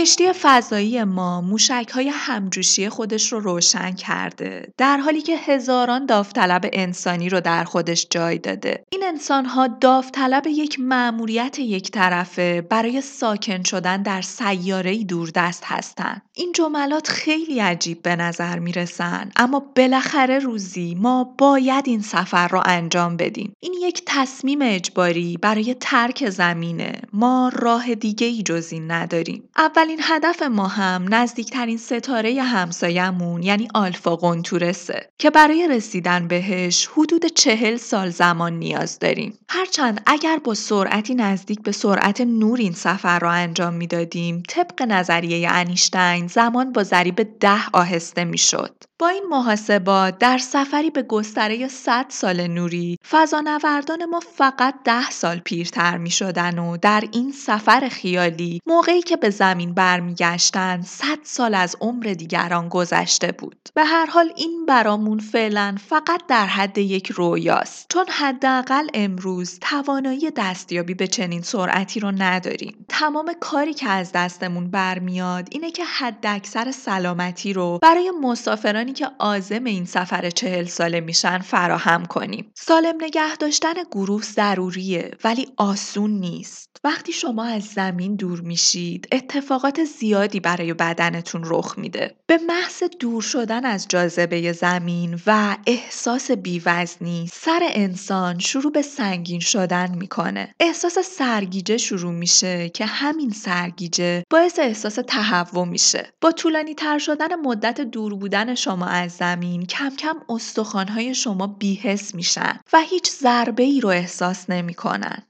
کشتی 0.06 0.32
فضایی 0.32 1.04
ما 1.04 1.40
موشک 1.40 1.90
های 1.94 2.08
همجوشی 2.08 2.88
خودش 2.88 3.32
رو 3.32 3.40
روشن 3.40 3.92
کرده 3.92 4.72
در 4.78 4.96
حالی 4.96 5.22
که 5.22 5.36
هزاران 5.36 6.06
داوطلب 6.06 6.70
انسانی 6.72 7.28
رو 7.28 7.40
در 7.40 7.64
خودش 7.64 8.06
جای 8.10 8.38
داده. 8.38 8.84
این 8.90 9.04
انسان 9.04 9.44
ها 9.44 9.66
داوطلب 9.66 10.46
یک 10.46 10.80
مأموریت 10.80 11.58
یک 11.58 11.90
طرفه 11.90 12.60
برای 12.60 13.00
ساکن 13.00 13.62
شدن 13.62 14.02
در 14.02 14.22
سیاره 14.22 15.04
دوردست 15.04 15.62
هستند 15.66 16.22
این 16.34 16.52
جملات 16.52 17.08
خیلی 17.08 17.60
عجیب 17.60 18.02
به 18.02 18.16
نظر 18.16 18.58
می‌رسن. 18.58 19.30
اما 19.36 19.72
بالاخره 19.76 20.38
روزی 20.38 20.94
ما 20.94 21.34
باید 21.38 21.88
این 21.88 22.02
سفر 22.02 22.48
رو 22.48 22.62
انجام 22.64 23.16
بدیم. 23.16 23.52
این 23.60 23.74
یک 23.82 24.02
تصمیم 24.06 24.58
اجباری 24.62 25.36
برای 25.36 25.76
ترک 25.80 26.30
زمینه. 26.30 26.92
ما 27.12 27.50
راه 27.54 27.94
دیگه 27.94 28.26
ای 28.26 28.42
جز 28.42 28.68
این 28.72 28.90
نداریم. 28.90 29.48
اولین 29.56 29.95
هدف 30.00 30.42
ما 30.42 30.66
هم 30.66 31.14
نزدیکترین 31.14 31.78
ستاره 31.78 32.42
همسایمون 32.42 33.42
یعنی 33.42 33.68
آلفا 33.74 34.16
قنتورسه 34.16 35.10
که 35.18 35.30
برای 35.30 35.68
رسیدن 35.70 36.28
بهش 36.28 36.88
حدود 36.92 37.26
چهل 37.26 37.76
سال 37.76 38.10
زمان 38.10 38.52
نیاز 38.52 38.98
داریم. 38.98 39.38
هرچند 39.48 40.02
اگر 40.06 40.38
با 40.44 40.54
سرعتی 40.54 41.14
نزدیک 41.14 41.62
به 41.62 41.72
سرعت 41.72 42.20
نور 42.20 42.58
این 42.58 42.72
سفر 42.72 43.18
را 43.18 43.30
انجام 43.30 43.74
می‌دادیم 43.74 44.42
طبق 44.48 44.82
نظریه 44.82 45.48
انیشتین 45.50 46.26
زمان 46.26 46.72
با 46.72 46.82
ضریب 46.82 47.38
ده 47.40 47.70
آهسته 47.72 48.24
می‌شد. 48.24 48.85
با 48.98 49.08
این 49.08 49.24
محاسبات 49.30 50.18
در 50.18 50.38
سفری 50.38 50.90
به 50.90 51.02
گستره 51.02 51.68
100 51.68 52.06
سال 52.08 52.46
نوری 52.46 52.98
فضانوردان 53.10 54.04
ما 54.04 54.20
فقط 54.20 54.74
ده 54.84 55.10
سال 55.10 55.38
پیرتر 55.38 55.96
می 55.96 56.10
شدن 56.10 56.58
و 56.58 56.76
در 56.76 57.04
این 57.12 57.32
سفر 57.32 57.88
خیالی 57.88 58.60
موقعی 58.66 59.02
که 59.02 59.16
به 59.16 59.30
زمین 59.30 59.74
برمیگشتن 59.74 60.82
100 60.82 61.18
سال 61.22 61.54
از 61.54 61.76
عمر 61.80 62.04
دیگران 62.04 62.68
گذشته 62.68 63.32
بود. 63.32 63.56
به 63.74 63.84
هر 63.84 64.06
حال 64.06 64.32
این 64.36 64.66
برامون 64.66 65.18
فعلا 65.18 65.76
فقط 65.88 66.26
در 66.28 66.46
حد 66.46 66.78
یک 66.78 67.10
رویاست 67.10 67.86
چون 67.88 68.06
حداقل 68.08 68.86
امروز 68.94 69.58
توانایی 69.60 70.30
دستیابی 70.36 70.94
به 70.94 71.06
چنین 71.06 71.42
سرعتی 71.42 72.00
رو 72.00 72.12
نداریم. 72.18 72.86
تمام 72.88 73.32
کاری 73.40 73.74
که 73.74 73.88
از 73.88 74.12
دستمون 74.12 74.70
برمیاد 74.70 75.48
اینه 75.50 75.70
که 75.70 75.84
حداکثر 75.84 76.70
سلامتی 76.70 77.52
رو 77.52 77.78
برای 77.82 78.12
مسافران 78.22 78.85
که 78.92 79.06
عازم 79.18 79.64
این 79.64 79.84
سفر 79.84 80.30
چهل 80.30 80.64
ساله 80.64 81.00
میشن 81.00 81.38
فراهم 81.38 82.04
کنیم. 82.04 82.52
سالم 82.54 82.94
نگه 83.00 83.36
داشتن 83.36 83.74
گروه 83.90 84.22
ضروریه 84.22 85.10
ولی 85.24 85.46
آسون 85.56 86.10
نیست. 86.10 86.76
وقتی 86.84 87.12
شما 87.12 87.44
از 87.44 87.64
زمین 87.64 88.16
دور 88.16 88.40
میشید 88.40 89.08
اتفاقات 89.12 89.84
زیادی 89.84 90.40
برای 90.40 90.74
بدنتون 90.74 91.42
رخ 91.44 91.78
میده. 91.78 92.14
به 92.26 92.38
محض 92.46 92.82
دور 93.00 93.22
شدن 93.22 93.64
از 93.64 93.86
جاذبه 93.88 94.52
زمین 94.52 95.20
و 95.26 95.56
احساس 95.66 96.30
بیوزنی 96.30 97.30
سر 97.32 97.60
انسان 97.62 98.38
شروع 98.38 98.72
به 98.72 98.82
سنگین 98.82 99.40
شدن 99.40 99.94
می‌کنه. 99.94 100.54
احساس 100.60 100.98
سرگیجه 100.98 101.76
شروع 101.76 102.12
میشه 102.12 102.68
که 102.68 102.86
همین 102.86 103.30
سرگیجه 103.30 104.24
باعث 104.30 104.58
احساس 104.58 104.98
تهوع 105.06 105.64
میشه. 105.64 106.10
با 106.20 106.32
طولانی 106.32 106.74
تر 106.74 106.98
شدن 106.98 107.34
مدت 107.34 107.80
دور 107.80 108.14
بودن 108.14 108.54
شما 108.54 108.75
شما 108.76 108.86
از 108.86 109.12
زمین 109.12 109.66
کم 109.66 109.90
کم 109.96 110.16
استخوانهای 110.28 111.14
شما 111.14 111.46
بیحس 111.46 112.14
میشن 112.14 112.60
و 112.72 112.80
هیچ 112.80 113.10
ضربه 113.10 113.62
ای 113.62 113.80
رو 113.80 113.88
احساس 113.88 114.50
نمی‌کنن. 114.50 115.22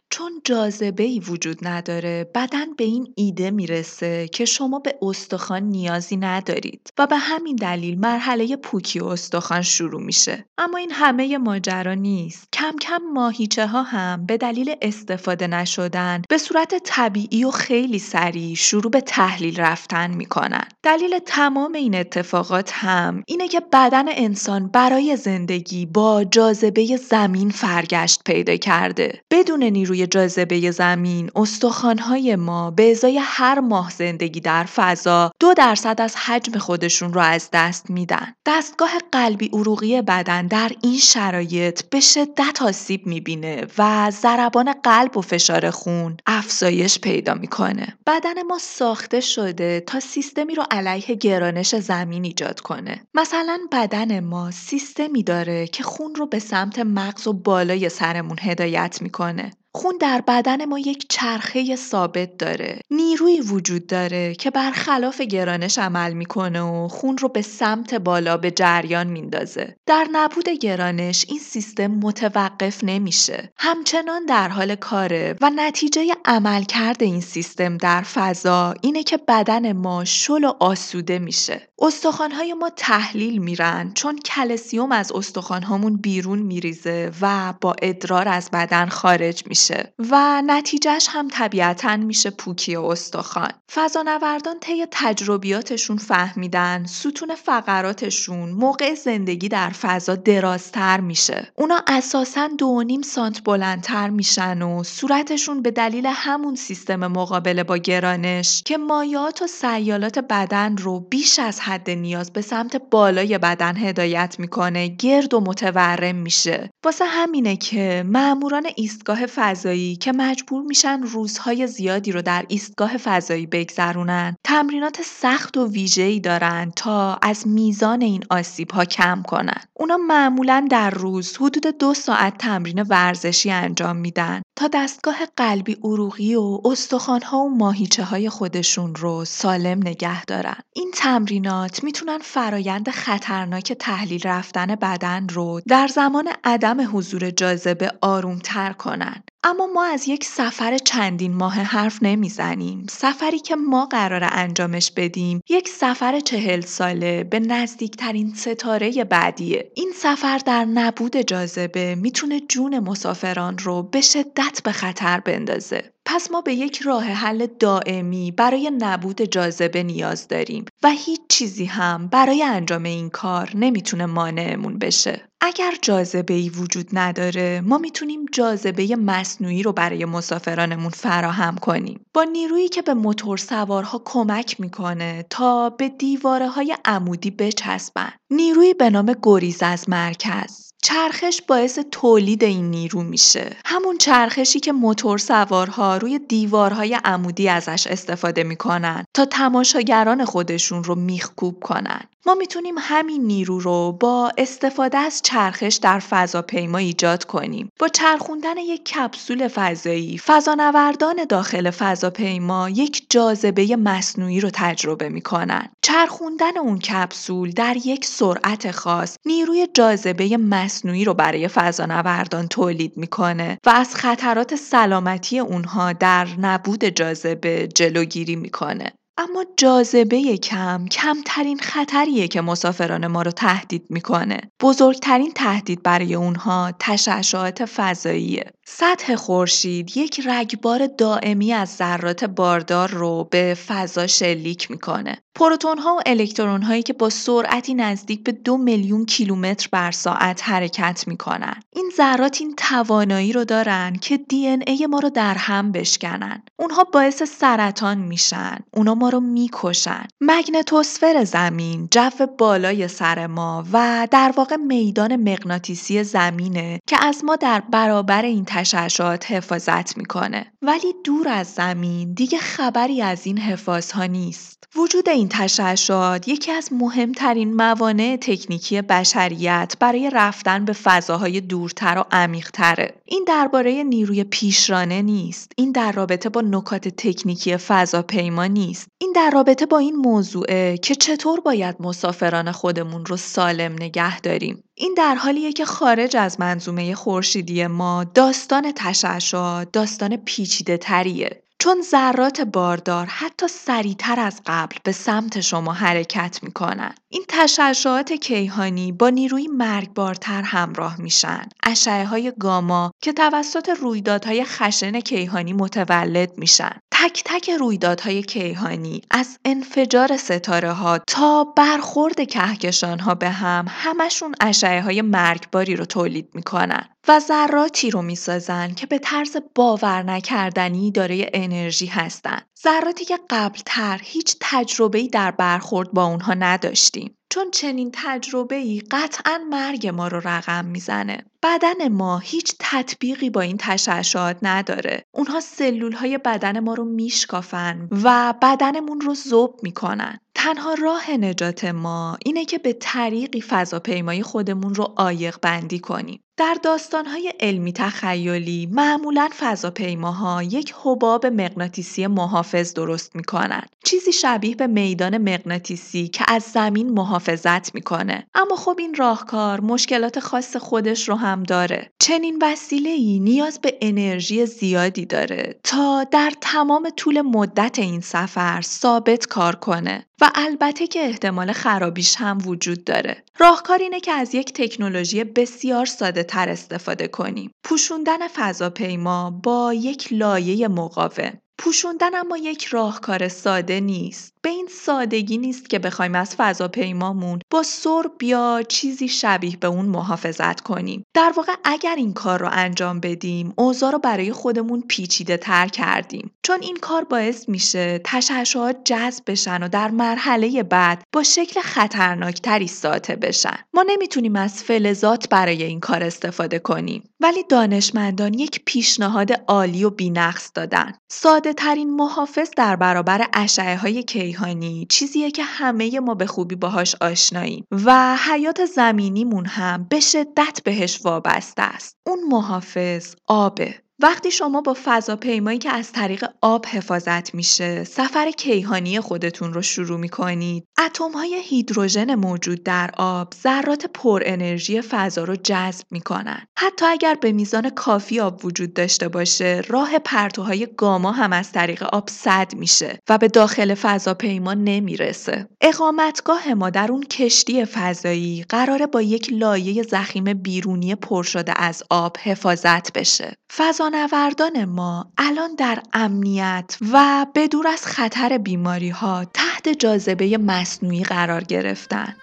جاذبه 0.47 1.03
ای 1.03 1.21
وجود 1.21 1.59
نداره. 1.63 2.31
بدن 2.35 2.75
به 2.75 2.85
این 2.85 3.13
ایده 3.17 3.51
می‌رسه 3.51 4.29
که 4.29 4.45
شما 4.45 4.79
به 4.79 4.95
استخوان 5.03 5.63
نیازی 5.63 6.17
ندارید 6.17 6.91
و 6.99 7.07
به 7.07 7.17
همین 7.17 7.57
دلیل 7.57 8.01
مرحله 8.01 8.57
پوکی 8.57 9.01
استخوان 9.01 9.63
شروع 9.63 10.03
میشه. 10.03 10.45
اما 10.59 10.79
این 10.79 10.91
همه 10.93 11.39
ماجرا 11.39 11.95
نیست. 11.95 12.49
کم 12.53 12.73
کم 12.81 13.01
ماهیچه 13.15 13.67
ها 13.67 13.83
هم 13.83 14.27
به 14.27 14.37
دلیل 14.37 14.75
استفاده 14.83 15.47
نشدن 15.47 16.23
به 16.29 16.39
صورت 16.39 16.75
طبیعی 16.85 17.45
و 17.45 17.51
خیلی 17.51 17.99
سریع 17.99 18.55
شروع 18.55 18.91
به 18.91 19.01
تحلیل 19.01 19.61
رفتن 19.61 20.15
می‌کنن. 20.15 20.69
دلیل 20.83 21.19
تمام 21.19 21.73
این 21.73 21.95
اتفاقات 21.95 22.71
هم 22.75 23.23
اینه 23.27 23.49
که 23.49 23.61
بدن 23.73 24.05
انسان 24.09 24.69
برای 24.69 25.17
زندگی 25.17 25.87
با 25.87 26.25
جاذبه 26.25 26.97
زمین 26.97 27.51
فرگشت 27.51 28.21
پیدا 28.25 28.57
کرده. 28.57 29.21
بدون 29.31 29.63
نیروی 29.63 30.07
جاذبه 30.07 30.36
زمین 30.71 31.31
استخوانهای 31.37 32.37
ما 32.37 32.71
به 32.71 32.91
ازای 32.91 33.19
هر 33.23 33.61
ماه 33.61 33.91
زندگی 33.91 34.41
در 34.41 34.65
فضا 34.65 35.33
دو 35.41 35.55
درصد 35.55 36.01
از 36.01 36.17
حجم 36.17 36.59
خودشون 36.59 37.13
رو 37.13 37.21
از 37.21 37.49
دست 37.53 37.91
میدن. 37.91 38.35
دستگاه 38.47 38.91
قلبی 39.13 39.51
عروقی 39.53 40.03
بدن 40.03 40.47
در 40.47 40.73
این 40.83 40.99
شرایط 40.99 41.83
به 41.83 42.01
شدت 42.01 42.63
آسیب 42.63 43.07
می‌بینه 43.07 43.67
و 43.79 44.11
ضربان 44.11 44.73
قلب 44.73 45.17
و 45.17 45.21
فشار 45.21 45.71
خون 45.71 46.17
افزایش 46.27 46.99
پیدا 46.99 47.35
می‌کنه. 47.35 47.99
بدن 48.07 48.43
ما 48.43 48.59
ساخته 48.59 49.21
شده 49.21 49.81
تا 49.81 50.01
سیستمی 50.01 50.55
رو 50.55 50.65
علیه 50.71 51.15
گرانش 51.15 51.77
زمین 51.77 52.25
ایجاد 52.25 52.61
کنه. 52.61 53.07
مثلا 53.15 53.59
بدن 53.73 54.21
ما 54.21 54.51
سیستمی 54.51 55.23
داره 55.23 55.67
که 55.67 55.83
خون 55.83 56.15
رو 56.15 56.27
به 56.27 56.39
سمت 56.39 56.79
مغز 56.79 57.27
و 57.27 57.33
بالای 57.33 57.89
سرمون 57.89 58.37
هدایت 58.41 58.99
می‌کنه. 59.03 59.51
خون 59.77 59.99
در 60.01 60.23
بدن 60.29 60.65
ما 60.65 60.79
یک 60.79 61.07
چرخه 61.09 61.77
ثابت 61.77 62.39
داره. 62.39 62.81
نیروی 62.91 63.41
وجود 63.41 63.87
داره 63.87 64.35
که 64.35 64.51
برخلاف 64.51 65.21
گرانش 65.21 65.79
عمل 65.79 66.13
می‌کنه 66.13 66.61
و 66.61 66.89
خون 66.89 67.19
رو 67.19 67.29
به 67.29 67.43
سمت 67.43 67.95
بالا 67.95 68.37
به 68.37 68.51
جریان 68.51 69.07
میندازه. 69.07 69.77
در 69.87 70.07
نبود 70.13 70.49
گرانش 70.49 71.27
این 71.29 71.39
سیستم 71.39 71.87
متوقف 71.87 72.85
نمیشه. 72.85 73.53
همچنان 73.57 74.27
در 74.27 74.49
حال 74.49 74.75
کاره 74.75 75.37
و 75.41 75.51
نتیجه 75.57 76.07
عملکرد 76.25 77.03
این 77.03 77.21
سیستم 77.21 77.77
در 77.77 78.03
فضا 78.03 78.75
اینه 78.81 79.03
که 79.03 79.17
بدن 79.29 79.73
ما 79.73 80.05
شل 80.05 80.45
و 80.45 80.53
آسوده 80.61 81.19
میشه. 81.19 81.69
استخوانهای 81.79 82.55
ما 82.55 82.71
تحلیل 82.77 83.39
میرن 83.39 83.93
چون 83.95 84.19
کلسیوم 84.19 84.93
از 84.93 85.13
استخوانهامون 85.13 85.97
بیرون 85.97 86.39
میریزه 86.39 87.13
و 87.21 87.55
با 87.61 87.75
ادرار 87.83 88.29
از 88.29 88.51
بدن 88.53 88.87
خارج 88.89 89.43
میشه. 89.47 89.66
و 90.11 90.43
نتیجهش 90.47 91.09
هم 91.11 91.29
طبیعتا 91.29 91.97
میشه 91.97 92.31
پوکی 92.31 92.77
و 92.77 92.83
استخوان. 92.83 93.51
فضانوردان 93.75 94.61
طی 94.61 94.87
تجربیاتشون 94.91 95.97
فهمیدن 95.97 96.85
ستون 96.87 97.35
فقراتشون 97.35 98.51
موقع 98.51 98.95
زندگی 98.95 99.49
در 99.49 99.71
فضا 99.71 100.15
درازتر 100.15 101.01
میشه. 101.01 101.53
اونا 101.55 101.81
اساسا 101.87 102.49
دو 102.59 102.83
نیم 102.83 103.03
سانت 103.03 103.45
بلندتر 103.45 104.11
میشن 104.11 104.63
و 104.63 104.83
صورتشون 104.85 105.63
به 105.63 105.71
دلیل 105.71 106.07
همون 106.13 106.55
سیستم 106.55 107.07
مقابله 107.07 107.65
با 107.65 107.77
گرانش 107.77 108.63
که 108.63 108.77
مایات 108.77 109.43
و 109.43 109.47
سیالات 109.47 110.19
بدن 110.19 110.77
رو 110.77 111.01
بیش 111.01 111.39
از 111.39 111.61
حد 111.61 111.91
نیاز 111.91 112.33
به 112.33 112.41
سمت 112.41 112.77
بالای 112.91 113.39
بدن 113.39 113.77
هدایت 113.77 114.37
می‌کنه 114.39 114.89
گرد 114.89 115.35
و 115.35 115.41
متورم 115.41 116.15
میشه. 116.15 116.71
واسه 116.85 117.05
همینه 117.05 117.57
که 117.57 118.05
معموران 118.07 118.67
ایستگاه 118.77 119.27
فضا 119.27 119.56
فضایی 119.57 119.97
که 119.97 120.13
مجبور 120.13 120.63
میشن 120.63 121.03
روزهای 121.03 121.67
زیادی 121.67 122.13
رو 122.13 122.23
در 122.23 122.45
ایستگاه 122.49 122.97
فضایی 122.97 123.47
بگذرونن 123.47 124.37
تمرینات 124.45 125.03
سخت 125.03 125.57
و 125.57 125.67
ویژه‌ای 125.67 126.21
دارن 126.21 126.73
تا 126.77 127.19
از 127.23 127.49
میزان 127.49 128.01
این 128.01 128.25
آسیب 128.31 128.71
ها 128.71 128.85
کم 128.85 129.23
کنن. 129.23 129.61
اونا 129.75 129.97
معمولا 129.97 130.67
در 130.71 130.91
روز 130.91 131.37
حدود 131.37 131.79
دو 131.79 131.95
ساعت 131.95 132.39
تمرین 132.39 132.83
ورزشی 132.83 133.51
انجام 133.51 133.97
میدن 133.97 134.43
تا 134.57 134.69
دستگاه 134.73 135.17
قلبی 135.37 135.77
عروقی 135.85 136.35
و 136.35 136.61
استخوانها 136.65 137.39
و 137.39 137.57
ماهیچه 137.57 138.05
های 138.05 138.29
خودشون 138.29 138.95
رو 138.95 139.25
سالم 139.25 139.79
نگه 139.79 140.25
دارن. 140.25 140.57
این 140.73 140.91
تمرینات 140.95 141.85
می‌تونن 141.85 142.19
فرایند 142.19 142.91
خطرناک 142.91 143.73
تحلیل 143.73 144.21
رفتن 144.25 144.67
بدن 144.75 145.29
رو 145.29 145.61
در 145.69 145.89
زمان 145.89 146.29
عدم 146.45 146.97
حضور 146.97 147.31
جاذبه 147.31 147.93
آرومتر 148.01 148.73
کنن. 148.73 149.23
اما 149.45 149.67
ما 149.67 149.85
از 149.85 150.09
یک 150.09 150.25
سفر 150.25 150.79
چندین 150.79 151.35
ماه 151.35 151.55
حرف 151.55 151.99
نمی‌زنیم. 152.03 152.87
سفری 152.91 153.39
که 153.39 153.57
ما 153.57 153.87
قرار 153.87 154.29
انجامش 154.33 154.91
بدیم 154.97 155.41
یک 155.49 155.69
سفر 155.69 156.21
چهل 156.21 156.61
ساله 156.61 157.25
به 157.25 157.41
نزدیکترین 157.41 158.35
ستاره 158.35 159.05
بعدیه. 159.05 159.73
این 159.75 159.93
سفر 159.97 160.39
در 160.39 160.65
نبود 160.65 161.17
جاذبه 161.17 161.95
می‌تونه 161.95 162.41
جون 162.41 162.79
مسافران 162.79 163.59
رو 163.59 163.83
به 163.83 164.01
شدت 164.01 164.46
به 164.65 164.73
خطر 164.73 165.21
بندازه. 165.21 165.93
پس 166.05 166.31
ما 166.31 166.41
به 166.41 166.55
یک 166.55 166.83
راه 166.83 167.05
حل 167.05 167.47
دائمی 167.47 168.31
برای 168.31 168.71
نبود 168.79 169.23
جاذبه 169.23 169.83
نیاز 169.83 170.29
داریم 170.29 170.65
و 170.83 170.91
هیچ 170.91 171.21
چیزی 171.29 171.65
هم 171.65 172.09
برای 172.09 172.43
انجام 172.43 172.83
این 172.83 173.11
کار 173.11 173.51
نمی‌تونه 173.55 174.07
مانعمون 174.07 174.79
بشه. 174.79 175.23
اگر 175.41 175.75
جاذبه 175.83 176.35
ای 176.35 176.49
وجود 176.49 176.89
نداره 176.93 177.61
ما 177.61 177.79
می‌تونیم 177.79 178.27
جاذبه 178.33 178.97
مصنوعی 178.97 179.63
رو 179.63 179.73
برای 179.73 180.05
مسافرانمون 180.05 180.91
فراهم 180.91 181.57
کنیم 181.57 182.01
با 182.15 182.25
نیرویی 182.25 182.69
که 182.69 182.83
به 182.83 182.95
موتور 182.95 183.39
سوارها 183.39 184.03
کمک 184.05 184.61
می‌کنه 184.61 185.25
تا 185.31 185.71
به 185.71 185.89
دیواره 185.89 186.49
های 186.49 186.77
عمودی 186.85 187.31
بچسبن 187.31 188.13
نیرویی 188.31 188.75
به 188.75 188.91
نام 188.91 189.17
گریز 189.23 189.63
از 189.63 189.89
مرکز 189.89 190.66
چرخش 190.87 191.43
باعث 191.49 191.79
تولید 191.91 192.45
این 192.45 192.71
نیرو 192.71 193.03
میشه. 193.03 193.57
همون 193.65 193.99
چرخشی 193.99 194.61
که 194.61 194.73
موتور 194.73 195.19
سوارها 195.19 195.97
روی 195.97 196.19
دیوارهای 196.19 196.99
عمودی 197.05 197.49
ازش 197.49 197.87
استفاده 197.87 198.43
می‌کنن 198.43 199.05
تا 199.15 199.25
تماشاگران 199.25 200.25
خودشون 200.25 200.85
رو 200.85 200.95
میخکوب 200.95 201.61
کنن. 201.61 202.01
ما 202.27 202.35
می‌تونیم 202.35 202.75
همین 202.79 203.23
نیرو 203.23 203.61
رو 203.61 203.93
با 203.93 204.33
استفاده 204.39 204.99
از 204.99 205.23
چرخش 205.23 205.79
در 205.83 205.99
فضاپیما 205.99 206.79
ایجاد 206.79 207.25
کنیم. 207.25 207.69
با 207.79 207.89
چرخوندن 207.89 208.57
یک 208.57 208.85
کپسول 208.85 209.49
فضایی 209.49 210.19
فضانوردان 210.19 211.25
داخل 211.29 211.71
فضاپیما 211.71 212.71
یک 212.71 213.07
جاذبه 213.11 213.77
مصنوعی 213.77 214.41
رو 214.41 214.51
تجربه 214.53 215.09
می‌کنن. 215.09 215.69
چرخوندن 215.83 216.59
اون 216.59 216.79
کپسول 216.79 217.51
در 217.51 217.77
یک 217.85 218.05
سرعت 218.05 218.71
خاص 218.71 219.17
نیروی 219.27 219.69
جاذبه 219.75 220.37
مصنوعی 220.37 221.05
رو 221.05 221.15
برای 221.15 221.49
فضانوردان 221.49 222.49
تولید 222.49 222.97
می‌کنه 222.97 223.59
و 223.67 223.71
از 223.71 223.95
خطرات 223.95 224.55
سلامتی 224.57 225.39
اونها 225.39 225.93
در 225.93 226.29
نبود 226.41 226.85
جاذبه 226.85 227.69
جلوگیری 227.75 228.37
می‌کنه. 228.37 228.93
اما 229.19 229.45
جاذبه 229.57 230.37
کم 230.37 230.87
کمترین 230.87 231.59
خطریه 231.59 232.29
که 232.29 232.41
مسافران 232.41 233.07
ما 233.07 233.23
رو 233.23 233.31
تهدید 233.31 233.87
می‌کنه. 233.91 234.41
بزرگترین 234.61 235.33
تهدید 235.33 235.83
برای 235.83 236.15
اونها 236.15 236.73
تشعشعات 236.81 237.65
فضاییه. 237.65 238.53
سطح 238.69 239.15
خورشید 239.15 239.97
یک 239.97 240.21
رگبار 240.27 240.87
دائمی 240.87 241.53
از 241.53 241.69
ذرات 241.69 242.25
باردار 242.25 242.91
رو 242.91 243.29
به 243.31 243.57
فضا 243.67 244.07
شلیک 244.07 244.71
می‌کنه. 244.71 245.19
پروتون 245.35 245.79
ها 245.79 245.97
و 245.97 246.01
الکترون 246.07 246.63
هایی 246.63 246.83
که 246.83 246.93
با 246.93 247.11
سرعتی 247.11 247.75
نزدیک 247.75 248.25
به 248.25 248.33
دو 248.33 248.57
میلیون 248.57 249.07
کیلومتر 249.07 249.69
بر 249.73 249.91
ساعت 249.91 250.49
حرکت 250.49 251.05
می‌کنن. 251.07 251.61
این 251.73 251.91
ذرات 251.97 252.37
این 252.41 252.55
توانایی 252.57 253.33
رو 253.33 253.45
دارن 253.45 253.97
که 254.01 254.17
دی 254.17 254.47
ای 254.47 254.87
ما 254.91 254.99
رو 254.99 255.11
در 255.11 255.35
هم 255.35 255.73
بشکنن. 255.73 256.43
اونها 256.59 256.85
باعث 256.85 257.23
سرطان 257.23 257.99
میشن. 257.99 258.57
اونا 258.75 258.95
ما 258.95 259.09
رو 259.09 259.21
می‌کشن. 259.21 260.07
مگنتوسفر 260.21 261.25
زمین، 261.25 261.89
جو 261.91 262.27
بالای 262.39 262.89
سر 262.89 263.27
ما 263.27 263.65
و 263.73 264.09
در 264.11 264.33
واقع 264.37 264.57
میدان 264.57 265.17
مغناطیسی 265.17 266.05
زمینه 266.05 266.81
که 266.87 267.05
از 267.05 267.25
ما 267.25 267.37
در 267.37 267.63
برابر 267.71 268.23
این 268.23 268.45
تشعشعات 268.57 269.31
حفاظت 269.31 269.97
می‌کنه. 269.97 270.53
ولی 270.63 270.95
دور 271.05 271.29
از 271.29 271.47
زمین 271.47 272.13
دیگه 272.15 272.39
خبری 272.39 273.03
از 273.03 273.27
این 273.27 273.39
حفاظ 273.39 273.91
ها 273.91 274.05
نیست. 274.05 274.65
وجود 274.77 275.09
این 275.09 275.29
تشعشعات 275.29 276.29
یکی 276.29 276.53
از 276.53 276.73
مهمترین 276.73 277.55
موانع 277.55 278.19
تکنیکی 278.21 278.83
بشریت 278.83 279.75
برای 279.81 280.11
رفتن 280.13 280.65
به 280.65 280.73
فضاهای 280.73 281.41
دورتر 281.41 281.99
و 281.99 282.05
عمیقتره. 282.11 282.95
این 283.05 283.25
درباره 283.27 283.85
نیروی 283.85 284.25
پیشرانه 284.25 285.03
نیست. 285.03 285.53
این 285.57 285.73
در 285.73 285.93
رابطه 285.93 286.29
با 286.29 286.41
نکات 286.41 286.89
تکنیکی 286.89 287.57
فضاپیما 287.57 288.47
نیست. 288.47 288.89
این 288.99 289.13
در 289.15 289.31
رابطه 289.31 289.67
با 289.67 289.79
این 289.79 289.97
موضوعه 289.97 290.79
که 290.79 290.95
چطور 290.95 291.41
باید 291.41 291.77
مسافران 291.81 292.53
خودمون 292.53 293.07
رو 293.07 293.17
سالم 293.17 293.73
نگه 293.73 294.21
داریم. 294.21 294.63
این 294.79 294.95
در 294.97 295.15
حالیه 295.15 295.53
که 295.53 295.65
خارج 295.65 296.17
از 296.17 296.41
منظومه 296.41 296.95
خورشیدی 296.95 297.67
ما 297.67 298.05
داستان 298.05 298.73
تشعشعات 298.77 299.73
داستان 299.73 300.17
پیچیده 300.17 300.77
تریه. 300.77 301.43
چون 301.59 301.83
ذرات 301.83 302.41
باردار 302.41 303.07
حتی 303.07 303.49
سریعتر 303.49 304.21
از 304.21 304.41
قبل 304.47 304.77
به 304.85 304.93
سمت 304.93 305.41
شما 305.41 305.73
حرکت 305.73 306.39
می‌کنن. 306.43 306.95
این 307.09 307.25
تشعشعات 307.29 308.13
کیهانی 308.13 308.93
با 308.93 309.09
نیروی 309.09 309.49
مرگبارتر 309.49 310.43
همراه 310.43 311.01
میشن. 311.01 311.49
اشعه 311.63 312.05
های 312.05 312.33
گاما 312.39 312.91
که 313.03 313.13
توسط 313.13 313.69
رویدادهای 313.69 314.45
خشن 314.45 315.01
کیهانی 315.01 315.53
متولد 315.53 316.39
میشن. 316.39 316.81
تک 316.99 317.23
تک 317.25 317.51
رویدادهای 317.51 318.23
کیهانی 318.23 319.03
از 319.11 319.39
انفجار 319.45 320.17
ستاره 320.17 320.73
ها 320.73 320.99
تا 320.99 321.45
برخورد 321.45 322.29
کهکشان 322.29 322.99
ها 322.99 323.15
به 323.15 323.29
هم 323.29 323.67
همشون 323.69 324.35
اشعه 324.41 324.83
های 324.83 325.03
مرگباری 325.03 325.77
رو 325.77 325.85
تولید 325.85 326.29
می‌کنن. 326.35 326.89
و 327.09 327.21
ذراتی 327.21 327.91
رو 327.91 328.03
می‌سازن 328.03 328.75
که 328.75 328.87
به 328.87 328.99
طرز 328.99 329.37
باور 329.55 330.03
نکردنی 330.03 330.91
دارای 330.91 331.27
انرژی 331.35 331.87
هستن. 331.87 332.41
ذراتی 332.65 333.05
که 333.05 333.19
قبلتر 333.31 334.01
هیچ 334.03 334.37
تجربه‌ای 334.41 335.09
در 335.09 335.31
برخورد 335.31 335.93
با 335.93 336.05
اونها 336.05 336.35
نداشتیم. 336.35 337.17
چون 337.31 337.51
چنین 337.51 337.91
تجربه 337.95 338.57
ای 338.57 338.83
قطعا 338.91 339.39
مرگ 339.51 339.87
ما 339.87 340.09
رو 340.09 340.21
رقم 340.25 340.65
می‌زنه. 340.65 341.25
بدن 341.43 341.89
ما 341.89 342.19
هیچ 342.19 342.55
تطبیقی 342.59 343.31
با 343.31 343.41
این 343.41 343.57
تشعشعات 343.61 344.37
نداره. 344.43 345.05
اونها 345.15 345.41
سلول 345.41 345.93
های 345.93 346.19
بدن 346.19 346.61
ما 346.61 346.75
رو 346.75 346.85
میشکافن 346.85 347.89
و 348.05 348.35
بدنمون 348.43 349.01
رو 349.01 349.15
زوب 349.15 349.61
می‌کنن. 349.63 350.19
تنها 350.35 350.75
راه 350.75 351.11
نجات 351.11 351.65
ما 351.65 352.19
اینه 352.25 352.45
که 352.45 352.59
به 352.59 352.73
طریقی 352.73 353.41
فضاپیمایی 353.41 354.23
خودمون 354.23 354.75
رو 354.75 354.95
آیق 354.97 355.37
بندی 355.43 355.79
کنیم. 355.79 356.21
در 356.39 356.57
داستانهای 356.63 357.33
علمی 357.41 357.73
تخیلی 357.73 358.69
معمولا 358.73 359.29
فضاپیماها 359.39 360.43
یک 360.43 360.75
حباب 360.83 361.27
مغناطیسی 361.27 362.07
محافظ 362.07 362.75
درست 362.75 363.17
می‌کنن. 363.17 363.63
چیزی 363.85 364.13
شبیه 364.13 364.55
به 364.55 364.67
میدان 364.67 365.19
مغناطیسی 365.19 366.09
که 366.09 366.25
از 366.29 366.43
زمین 366.43 366.91
محافظت 366.91 367.75
می‌کنه. 367.75 368.27
اما 368.35 368.57
خب 368.57 368.77
این 368.79 368.95
راهکار 368.95 369.61
مشکلات 369.61 370.21
خاص 370.21 370.57
خودش 370.57 371.09
رو 371.09 371.15
هم 371.15 371.43
داره. 371.43 371.93
چنین 371.99 372.39
وسیله 372.43 372.91
ای 372.91 373.19
نیاز 373.19 373.61
به 373.61 373.79
انرژی 373.81 374.47
زیادی 374.47 375.07
داره 375.07 375.61
تا 375.65 376.05
در 376.05 376.33
تمام 376.41 376.91
طول 376.97 377.21
مدت 377.21 377.79
این 377.79 378.01
سفر 378.01 378.61
ثابت 378.61 379.27
کار 379.27 379.57
کنه. 379.57 380.07
و 380.21 380.31
البته 380.35 380.87
که 380.87 381.01
احتمال 381.01 381.53
خرابیش 381.53 382.17
هم 382.19 382.39
وجود 382.47 382.85
داره. 382.85 383.25
راهکار 383.39 383.79
اینه 383.79 384.01
که 384.01 384.13
از 384.13 384.35
یک 384.35 384.53
تکنولوژی 384.53 385.25
بسیار 385.25 385.87
ساده 385.87 386.23
تر 386.27 386.49
استفاده 386.49 387.09
کنیم. 387.09 387.51
پوشوندن 387.65 388.29
فضاپیما 388.29 389.31
با 389.31 389.75
یک 389.75 390.09
لایه 390.13 390.69
مقاوم. 390.69 391.39
پوشوندن 391.59 392.15
اما 392.15 392.37
یک 392.37 392.65
راهکار 392.65 393.29
ساده 393.29 393.81
نیست. 393.81 394.33
به 394.43 394.51
این 394.51 394.69
سادگی 394.71 395.39
نیست 395.39 395.71
که 395.71 395.79
بخوایم 395.79 396.15
از 396.15 396.35
فضاپیمامون 396.37 397.39
با 397.51 397.63
سرب 397.63 398.23
یا 398.23 398.63
چیزی 398.69 399.09
شبیه 399.09 399.57
به 399.57 399.67
اون 399.67 399.87
محافظت 399.87 400.61
کنیم. 400.61 401.03
در 401.15 401.33
واقع 401.37 401.53
اگر 401.65 401.95
این 401.97 402.13
کار 402.13 402.41
رو 402.41 402.49
انجام 402.53 403.01
بدیم، 403.01 403.53
اوضاع 403.57 403.93
رو 403.93 403.99
برای 403.99 404.33
خودمون 404.33 404.85
پیچیده 404.89 405.37
تر 405.37 405.69
کردیم. 405.69 406.31
چون 406.43 406.59
این 406.63 406.77
کار 406.77 407.05
باعث 407.05 407.49
میشه 407.49 408.01
تشعشعات 408.05 408.77
جذب 408.85 409.25
بشن 409.27 409.63
و 409.63 409.69
در 409.69 409.91
مرحله 409.91 410.63
بعد 410.63 411.03
با 411.13 411.23
شکل 411.23 411.61
خطرناکتری 411.61 412.69
ساطع 412.69 413.15
بشن. 413.15 413.59
ما 413.75 413.85
نمی‌تونیم 413.87 414.37
از 414.37 414.63
فلزات 414.63 415.29
برای 415.29 415.63
این 415.63 415.81
کار 415.81 416.05
استفاده 416.05 416.59
کنیم. 416.59 417.09
ولی 417.21 417.45
دانشمندان 417.49 418.35
یک 418.35 418.63
پیشنهاد 418.65 419.33
عالی 419.49 419.85
و 419.85 419.91
بینقص 419.91 420.51
دادن. 420.55 420.93
ساده 421.13 421.46
ترین 421.53 421.97
محافظ 421.97 422.51
در 422.57 422.77
برابر 422.77 423.27
اشعه 423.33 423.77
های 423.77 424.03
کیهانی 424.03 424.87
چیزیه 424.91 425.31
که 425.31 425.43
همه 425.45 426.01
ما 426.01 426.15
به 426.15 426.27
خوبی 426.27 426.55
باهاش 426.55 426.95
آشناییم 427.01 427.67
و 427.71 428.17
حیات 428.17 428.65
زمینیمون 428.65 429.47
هم 429.47 429.87
به 429.91 430.01
شدت 430.01 430.61
بهش 430.65 431.01
وابسته 431.05 431.63
است. 431.63 431.97
اون 432.07 432.19
محافظ 432.29 433.15
آبه. 433.27 433.86
وقتی 434.03 434.31
شما 434.31 434.61
با 434.61 434.77
فضاپیمایی 434.85 435.59
که 435.59 435.71
از 435.71 435.93
طریق 435.93 436.25
آب 436.41 436.67
حفاظت 436.67 437.35
میشه 437.35 437.85
سفر 437.85 438.31
کیهانی 438.31 439.01
خودتون 439.01 439.53
رو 439.53 439.63
شروع 439.63 439.99
می‌کنید 439.99 440.65
اتم 440.87 441.13
های 441.13 441.43
هیدروژن 441.45 442.15
موجود 442.15 442.63
در 442.63 442.91
آب 442.97 443.35
ذرات 443.43 443.87
پر 443.87 444.23
انرژی 444.25 444.81
فضا 444.81 445.25
رو 445.25 445.37
جذب 445.37 445.85
می‌کنن. 445.91 446.47
حتی 446.59 446.87
اگر 446.87 447.15
به 447.21 447.33
میزان 447.33 447.71
کافی 447.71 448.21
آب 448.21 448.45
وجود 448.45 448.75
داشته 448.75 449.09
باشه 449.09 449.63
راه 449.69 449.99
پرتوهای 449.99 450.69
گاما 450.77 451.13
هم 451.13 451.33
از 451.33 451.53
طریق 451.53 451.83
آب 451.83 452.09
صد 452.09 452.55
میشه 452.55 452.99
و 453.09 453.19
به 453.19 453.29
داخل 453.29 453.75
فضاپیما 453.75 454.55
نمی‌رسه. 454.55 455.49
اقامتگاه 455.61 456.55
ما 456.55 456.71
در 456.71 456.93
اون 456.93 457.03
کشتی 457.03 457.65
فضایی 457.65 458.45
قراره 458.49 458.87
با 458.87 459.03
یک 459.03 459.33
لایه 459.33 459.83
زخیم 459.83 460.25
بیرونی 460.25 460.95
پر 460.95 461.23
شده 461.23 461.53
از 461.57 461.83
آب 461.91 462.17
حفاظت 462.17 462.93
بشه. 462.93 463.37
فضا 463.57 463.86
فضانوردان 463.87 464.65
ما 464.65 465.07
الان 465.19 465.55
در 465.55 465.83
امنیت 465.93 466.79
و 466.93 467.27
بدور 467.35 467.69
از 467.69 467.87
خطر 467.87 468.39
بیماری 468.39 468.89
ها 468.89 469.25
تحت 469.25 469.69
جاذبه 469.69 470.39
مصنوعی 470.39 471.05
قرار 471.05 471.45
گرفتن. 471.45 472.17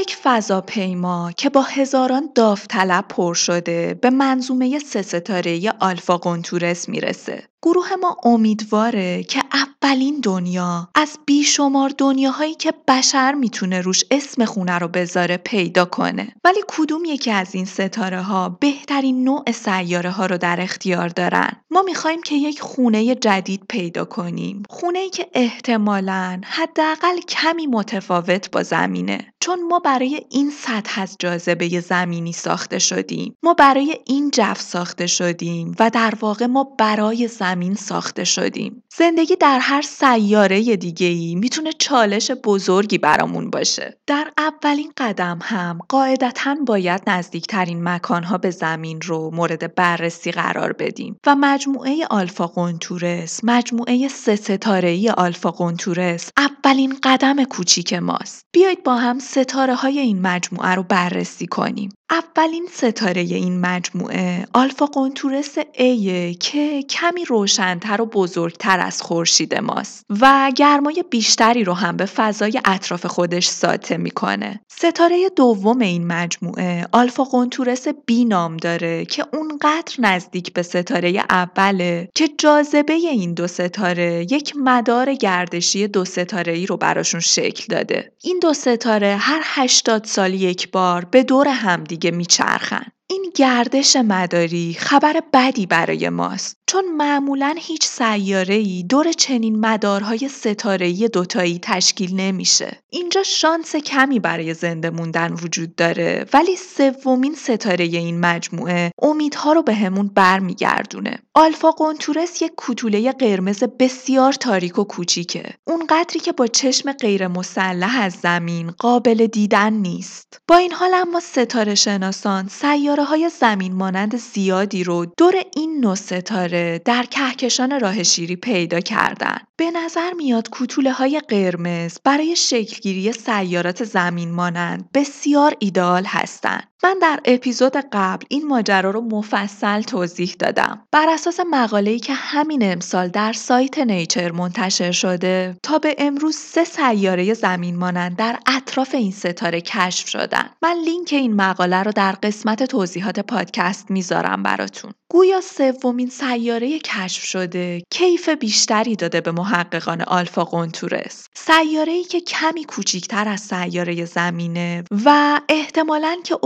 یک 0.00 0.16
فضاپیما 0.22 1.32
که 1.32 1.50
با 1.50 1.62
هزاران 1.62 2.30
داوطلب 2.34 3.04
پر 3.08 3.34
شده 3.34 3.94
به 3.94 4.10
منظومه 4.10 4.78
سه 4.78 5.02
ستاره 5.02 5.72
آلفا 5.80 6.16
قنتورس 6.16 6.88
می‌رسه. 6.88 7.48
گروه 7.62 7.96
ما 8.00 8.16
امیدواره 8.24 9.22
که 9.22 9.42
اولین 9.52 10.20
دنیا 10.20 10.88
از 10.94 11.18
بیشمار 11.26 11.92
دنیاهایی 11.98 12.54
که 12.54 12.72
بشر 12.88 13.34
می‌تونه 13.34 13.80
روش 13.80 14.04
اسم 14.10 14.44
خونه 14.44 14.78
رو 14.78 14.88
بذاره 14.88 15.36
پیدا 15.36 15.84
کنه. 15.84 16.34
ولی 16.44 16.60
کدوم 16.68 17.04
یکی 17.04 17.30
از 17.30 17.54
این 17.54 17.64
ستاره 17.64 18.22
ها 18.22 18.48
بهترین 18.48 19.24
نوع 19.24 19.52
سیاره 19.52 20.10
ها 20.10 20.26
رو 20.26 20.38
در 20.38 20.60
اختیار 20.60 21.08
دارن؟ 21.08 21.50
ما 21.70 21.82
می‌خوایم 21.82 22.22
که 22.22 22.34
یک 22.34 22.60
خونه 22.60 23.14
جدید 23.14 23.62
پیدا 23.68 24.04
کنیم. 24.04 24.62
خونه 24.70 24.98
ای 24.98 25.10
که 25.10 25.26
احتمالا 25.34 26.40
حداقل 26.44 27.20
کمی 27.28 27.66
متفاوت 27.66 28.50
با 28.50 28.62
زمینه. 28.62 29.32
چون 29.40 29.68
ما 29.68 29.78
برای 29.78 30.20
این 30.30 30.50
سطح 30.50 31.00
از 31.00 31.16
جاذبه 31.18 31.80
زمینی 31.80 32.32
ساخته 32.32 32.78
شدیم. 32.78 33.34
ما 33.42 33.54
برای 33.54 33.98
این 34.06 34.30
جو 34.30 34.54
ساخته 34.54 35.06
شدیم 35.06 35.74
و 35.80 35.90
در 35.90 36.14
واقع 36.20 36.46
ما 36.46 36.64
برای 36.78 37.28
زمین 37.28 37.47
ساخته 37.74 38.24
شدیم. 38.24 38.82
زندگی 38.96 39.36
در 39.36 39.58
هر 39.58 39.82
سیاره 39.82 40.76
دیگه 40.76 41.06
ای 41.06 41.34
می‌تونه 41.34 41.72
چالش 41.72 42.30
بزرگی 42.30 42.98
برامون 42.98 43.50
باشه. 43.50 43.98
در 44.06 44.32
اولین 44.38 44.92
قدم 44.96 45.38
هم 45.42 45.78
قاعدتا 45.88 46.56
باید 46.66 47.02
نزدیکترین 47.06 47.88
مکانها 47.88 48.38
به 48.38 48.50
زمین 48.50 49.00
رو 49.00 49.30
مورد 49.34 49.74
بررسی 49.74 50.30
قرار 50.30 50.72
بدیم 50.72 51.16
و 51.26 51.36
مجموعه 51.40 52.06
آلفا 52.10 52.46
قنتورس 52.46 53.40
مجموعه 53.44 54.08
سه 54.08 54.36
ستاره 54.36 54.88
ای 54.88 55.10
آلفا 55.10 55.50
قنتورس 55.50 56.30
اولین 56.36 56.96
قدم 57.02 57.44
کوچیک 57.44 57.92
ماست. 57.92 58.44
بیایید 58.52 58.82
با 58.82 58.96
هم 58.96 59.18
ستاره 59.18 59.74
های 59.74 59.98
این 59.98 60.22
مجموعه 60.22 60.74
رو 60.74 60.82
بررسی 60.82 61.46
کنیم. 61.46 61.90
اولین 62.10 62.68
ستاره 62.72 63.20
این 63.20 63.60
مجموعه 63.60 64.46
آلفا 64.52 64.86
قنتورس 64.86 65.58
A 65.58 66.36
که 66.40 66.82
کمی 66.82 67.24
روشنتر 67.24 68.00
و 68.00 68.06
بزرگتر 68.06 68.80
از 68.80 69.02
خورشید 69.02 69.54
ماست 69.54 70.04
و 70.20 70.52
گرمای 70.56 71.04
بیشتری 71.10 71.64
رو 71.64 71.72
هم 71.72 71.96
به 71.96 72.04
فضای 72.04 72.60
اطراف 72.64 73.06
خودش 73.06 73.46
ساطع 73.46 73.96
می‌کنه. 73.96 74.60
ستاره 74.68 75.28
دوم 75.36 75.78
این 75.78 76.06
مجموعه 76.06 76.86
آلفا 76.92 77.24
قنتورس 77.24 77.88
B 77.88 78.12
نام 78.26 78.56
داره 78.56 79.04
که 79.04 79.24
اونقدر 79.32 79.94
نزدیک 79.98 80.52
به 80.52 80.62
ستاره 80.62 81.24
اوله 81.30 82.08
که 82.14 82.28
جاذبه 82.38 82.92
این 82.92 83.34
دو 83.34 83.46
ستاره 83.46 84.26
یک 84.30 84.54
مدار 84.56 85.14
گردشی 85.14 85.88
دو 85.88 86.04
ستاره 86.04 86.52
ای 86.52 86.66
رو 86.66 86.76
براشون 86.76 87.20
شکل 87.20 87.64
داده. 87.76 88.12
این 88.22 88.38
دو 88.42 88.54
ستاره 88.54 89.16
هر 89.20 89.40
80 89.44 90.04
سال 90.04 90.34
یک 90.34 90.70
بار 90.70 91.04
به 91.04 91.22
دور 91.22 91.48
همدیگه 91.48 91.97
میچرخن. 92.04 92.86
این 93.10 93.32
گردش 93.34 93.96
مداری 93.96 94.76
خبر 94.78 95.22
بدی 95.32 95.66
برای 95.66 96.08
ماست 96.08 96.56
چون 96.66 96.84
معمولا 96.96 97.54
هیچ 97.58 97.84
سیاره‌ای 97.84 98.82
دور 98.82 99.12
چنین 99.12 99.60
مدارهای 99.60 100.28
ستاره‌ای 100.28 101.08
دوتایی 101.08 101.58
تشکیل 101.62 102.20
نمیشه. 102.20 102.82
اینجا 102.90 103.22
شانس 103.22 103.76
کمی 103.76 104.20
برای 104.20 104.54
زنده 104.54 104.90
موندن 104.90 105.32
وجود 105.32 105.74
داره 105.74 106.26
ولی 106.32 106.56
سومین 106.56 107.34
ستاره 107.34 107.84
این 107.84 108.20
مجموعه 108.20 108.90
امیدها 109.02 109.52
رو 109.52 109.62
به 109.62 109.90
برمیگردونه. 110.14 111.18
آلفا 111.40 111.70
قنتورس 111.70 112.42
یک 112.42 112.52
کوتوله 112.56 113.12
قرمز 113.12 113.64
بسیار 113.64 114.32
تاریک 114.32 114.78
و 114.78 114.84
کوچیکه. 114.84 115.54
اون 115.64 115.86
قدری 115.88 116.20
که 116.20 116.32
با 116.32 116.46
چشم 116.46 116.92
غیر 116.92 117.28
مسلح 117.28 118.00
از 118.00 118.12
زمین 118.12 118.70
قابل 118.70 119.26
دیدن 119.26 119.72
نیست. 119.72 120.40
با 120.48 120.56
این 120.56 120.72
حال 120.72 120.94
اما 120.94 121.20
ستاره 121.20 121.74
شناسان 121.74 122.48
سیاره 122.48 123.04
های 123.04 123.30
زمین 123.40 123.74
مانند 123.74 124.16
زیادی 124.16 124.84
رو 124.84 125.06
دور 125.16 125.34
این 125.56 125.80
نو 125.80 125.94
ستاره 125.94 126.82
در 126.84 127.02
کهکشان 127.02 127.80
راه 127.80 128.02
شیری 128.02 128.36
پیدا 128.36 128.80
کردن. 128.80 129.38
به 129.56 129.70
نظر 129.70 130.12
میاد 130.12 130.50
کوتوله 130.50 130.92
های 130.92 131.20
قرمز 131.28 131.98
برای 132.04 132.36
شکلگیری 132.36 133.12
سیارات 133.12 133.84
زمین 133.84 134.32
مانند 134.32 134.88
بسیار 134.94 135.54
ایدئال 135.58 136.04
هستند. 136.06 136.67
من 136.84 136.98
در 137.02 137.20
اپیزود 137.24 137.76
قبل 137.92 138.26
این 138.28 138.46
ماجرا 138.46 138.90
رو 138.90 139.00
مفصل 139.00 139.82
توضیح 139.82 140.36
دادم. 140.38 140.86
بر 140.92 141.06
اساس 141.08 141.40
مقاله‌ای 141.50 141.98
که 141.98 142.14
همین 142.14 142.72
امسال 142.72 143.08
در 143.08 143.32
سایت 143.32 143.78
نیچر 143.78 144.32
منتشر 144.32 144.92
شده، 144.92 145.56
تا 145.62 145.78
به 145.78 145.94
امروز 145.98 146.36
سه 146.36 146.64
سیاره 146.64 147.34
زمین 147.34 147.76
مانند 147.76 148.16
در 148.16 148.38
اطراف 148.46 148.94
این 148.94 149.12
ستاره 149.12 149.60
کشف 149.60 150.08
شدن. 150.08 150.50
من 150.62 150.76
لینک 150.84 151.08
این 151.12 151.36
مقاله 151.36 151.82
رو 151.82 151.92
در 151.92 152.12
قسمت 152.12 152.62
توضیحات 152.62 153.20
پادکست 153.20 153.90
می‌ذارم 153.90 154.42
براتون. 154.42 154.92
گویا 155.10 155.40
سومین 155.40 156.08
سیاره 156.08 156.78
کشف 156.78 157.24
شده 157.24 157.82
کیف 157.90 158.28
بیشتری 158.28 158.96
داده 158.96 159.20
به 159.20 159.32
محققان 159.32 160.02
آلفا 160.02 160.44
قنتورس. 160.44 161.28
سیاره 161.34 162.04
که 162.04 162.20
کمی 162.20 162.64
کوچیکتر 162.64 163.28
از 163.28 163.40
سیاره 163.40 164.04
زمینه 164.04 164.84
و 165.04 165.40
احتمالاً 165.48 166.16
که 166.24 166.36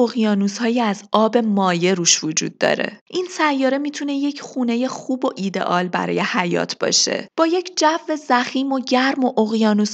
هایی 0.60 0.80
از 0.80 1.02
آب 1.12 1.36
مایع 1.36 1.94
روش 1.94 2.24
وجود 2.24 2.58
داره. 2.58 3.00
این 3.10 3.26
سیاره 3.30 3.78
می‌تونه 3.78 4.14
یک 4.14 4.40
خونه 4.40 4.88
خوب 4.88 5.24
و 5.24 5.30
ایدئال 5.36 5.88
برای 5.88 6.20
حیات 6.20 6.78
باشه. 6.78 7.28
با 7.36 7.46
یک 7.46 7.76
جو 7.76 8.16
زخیم 8.28 8.72
و 8.72 8.80
گرم 8.80 9.24
و 9.24 9.32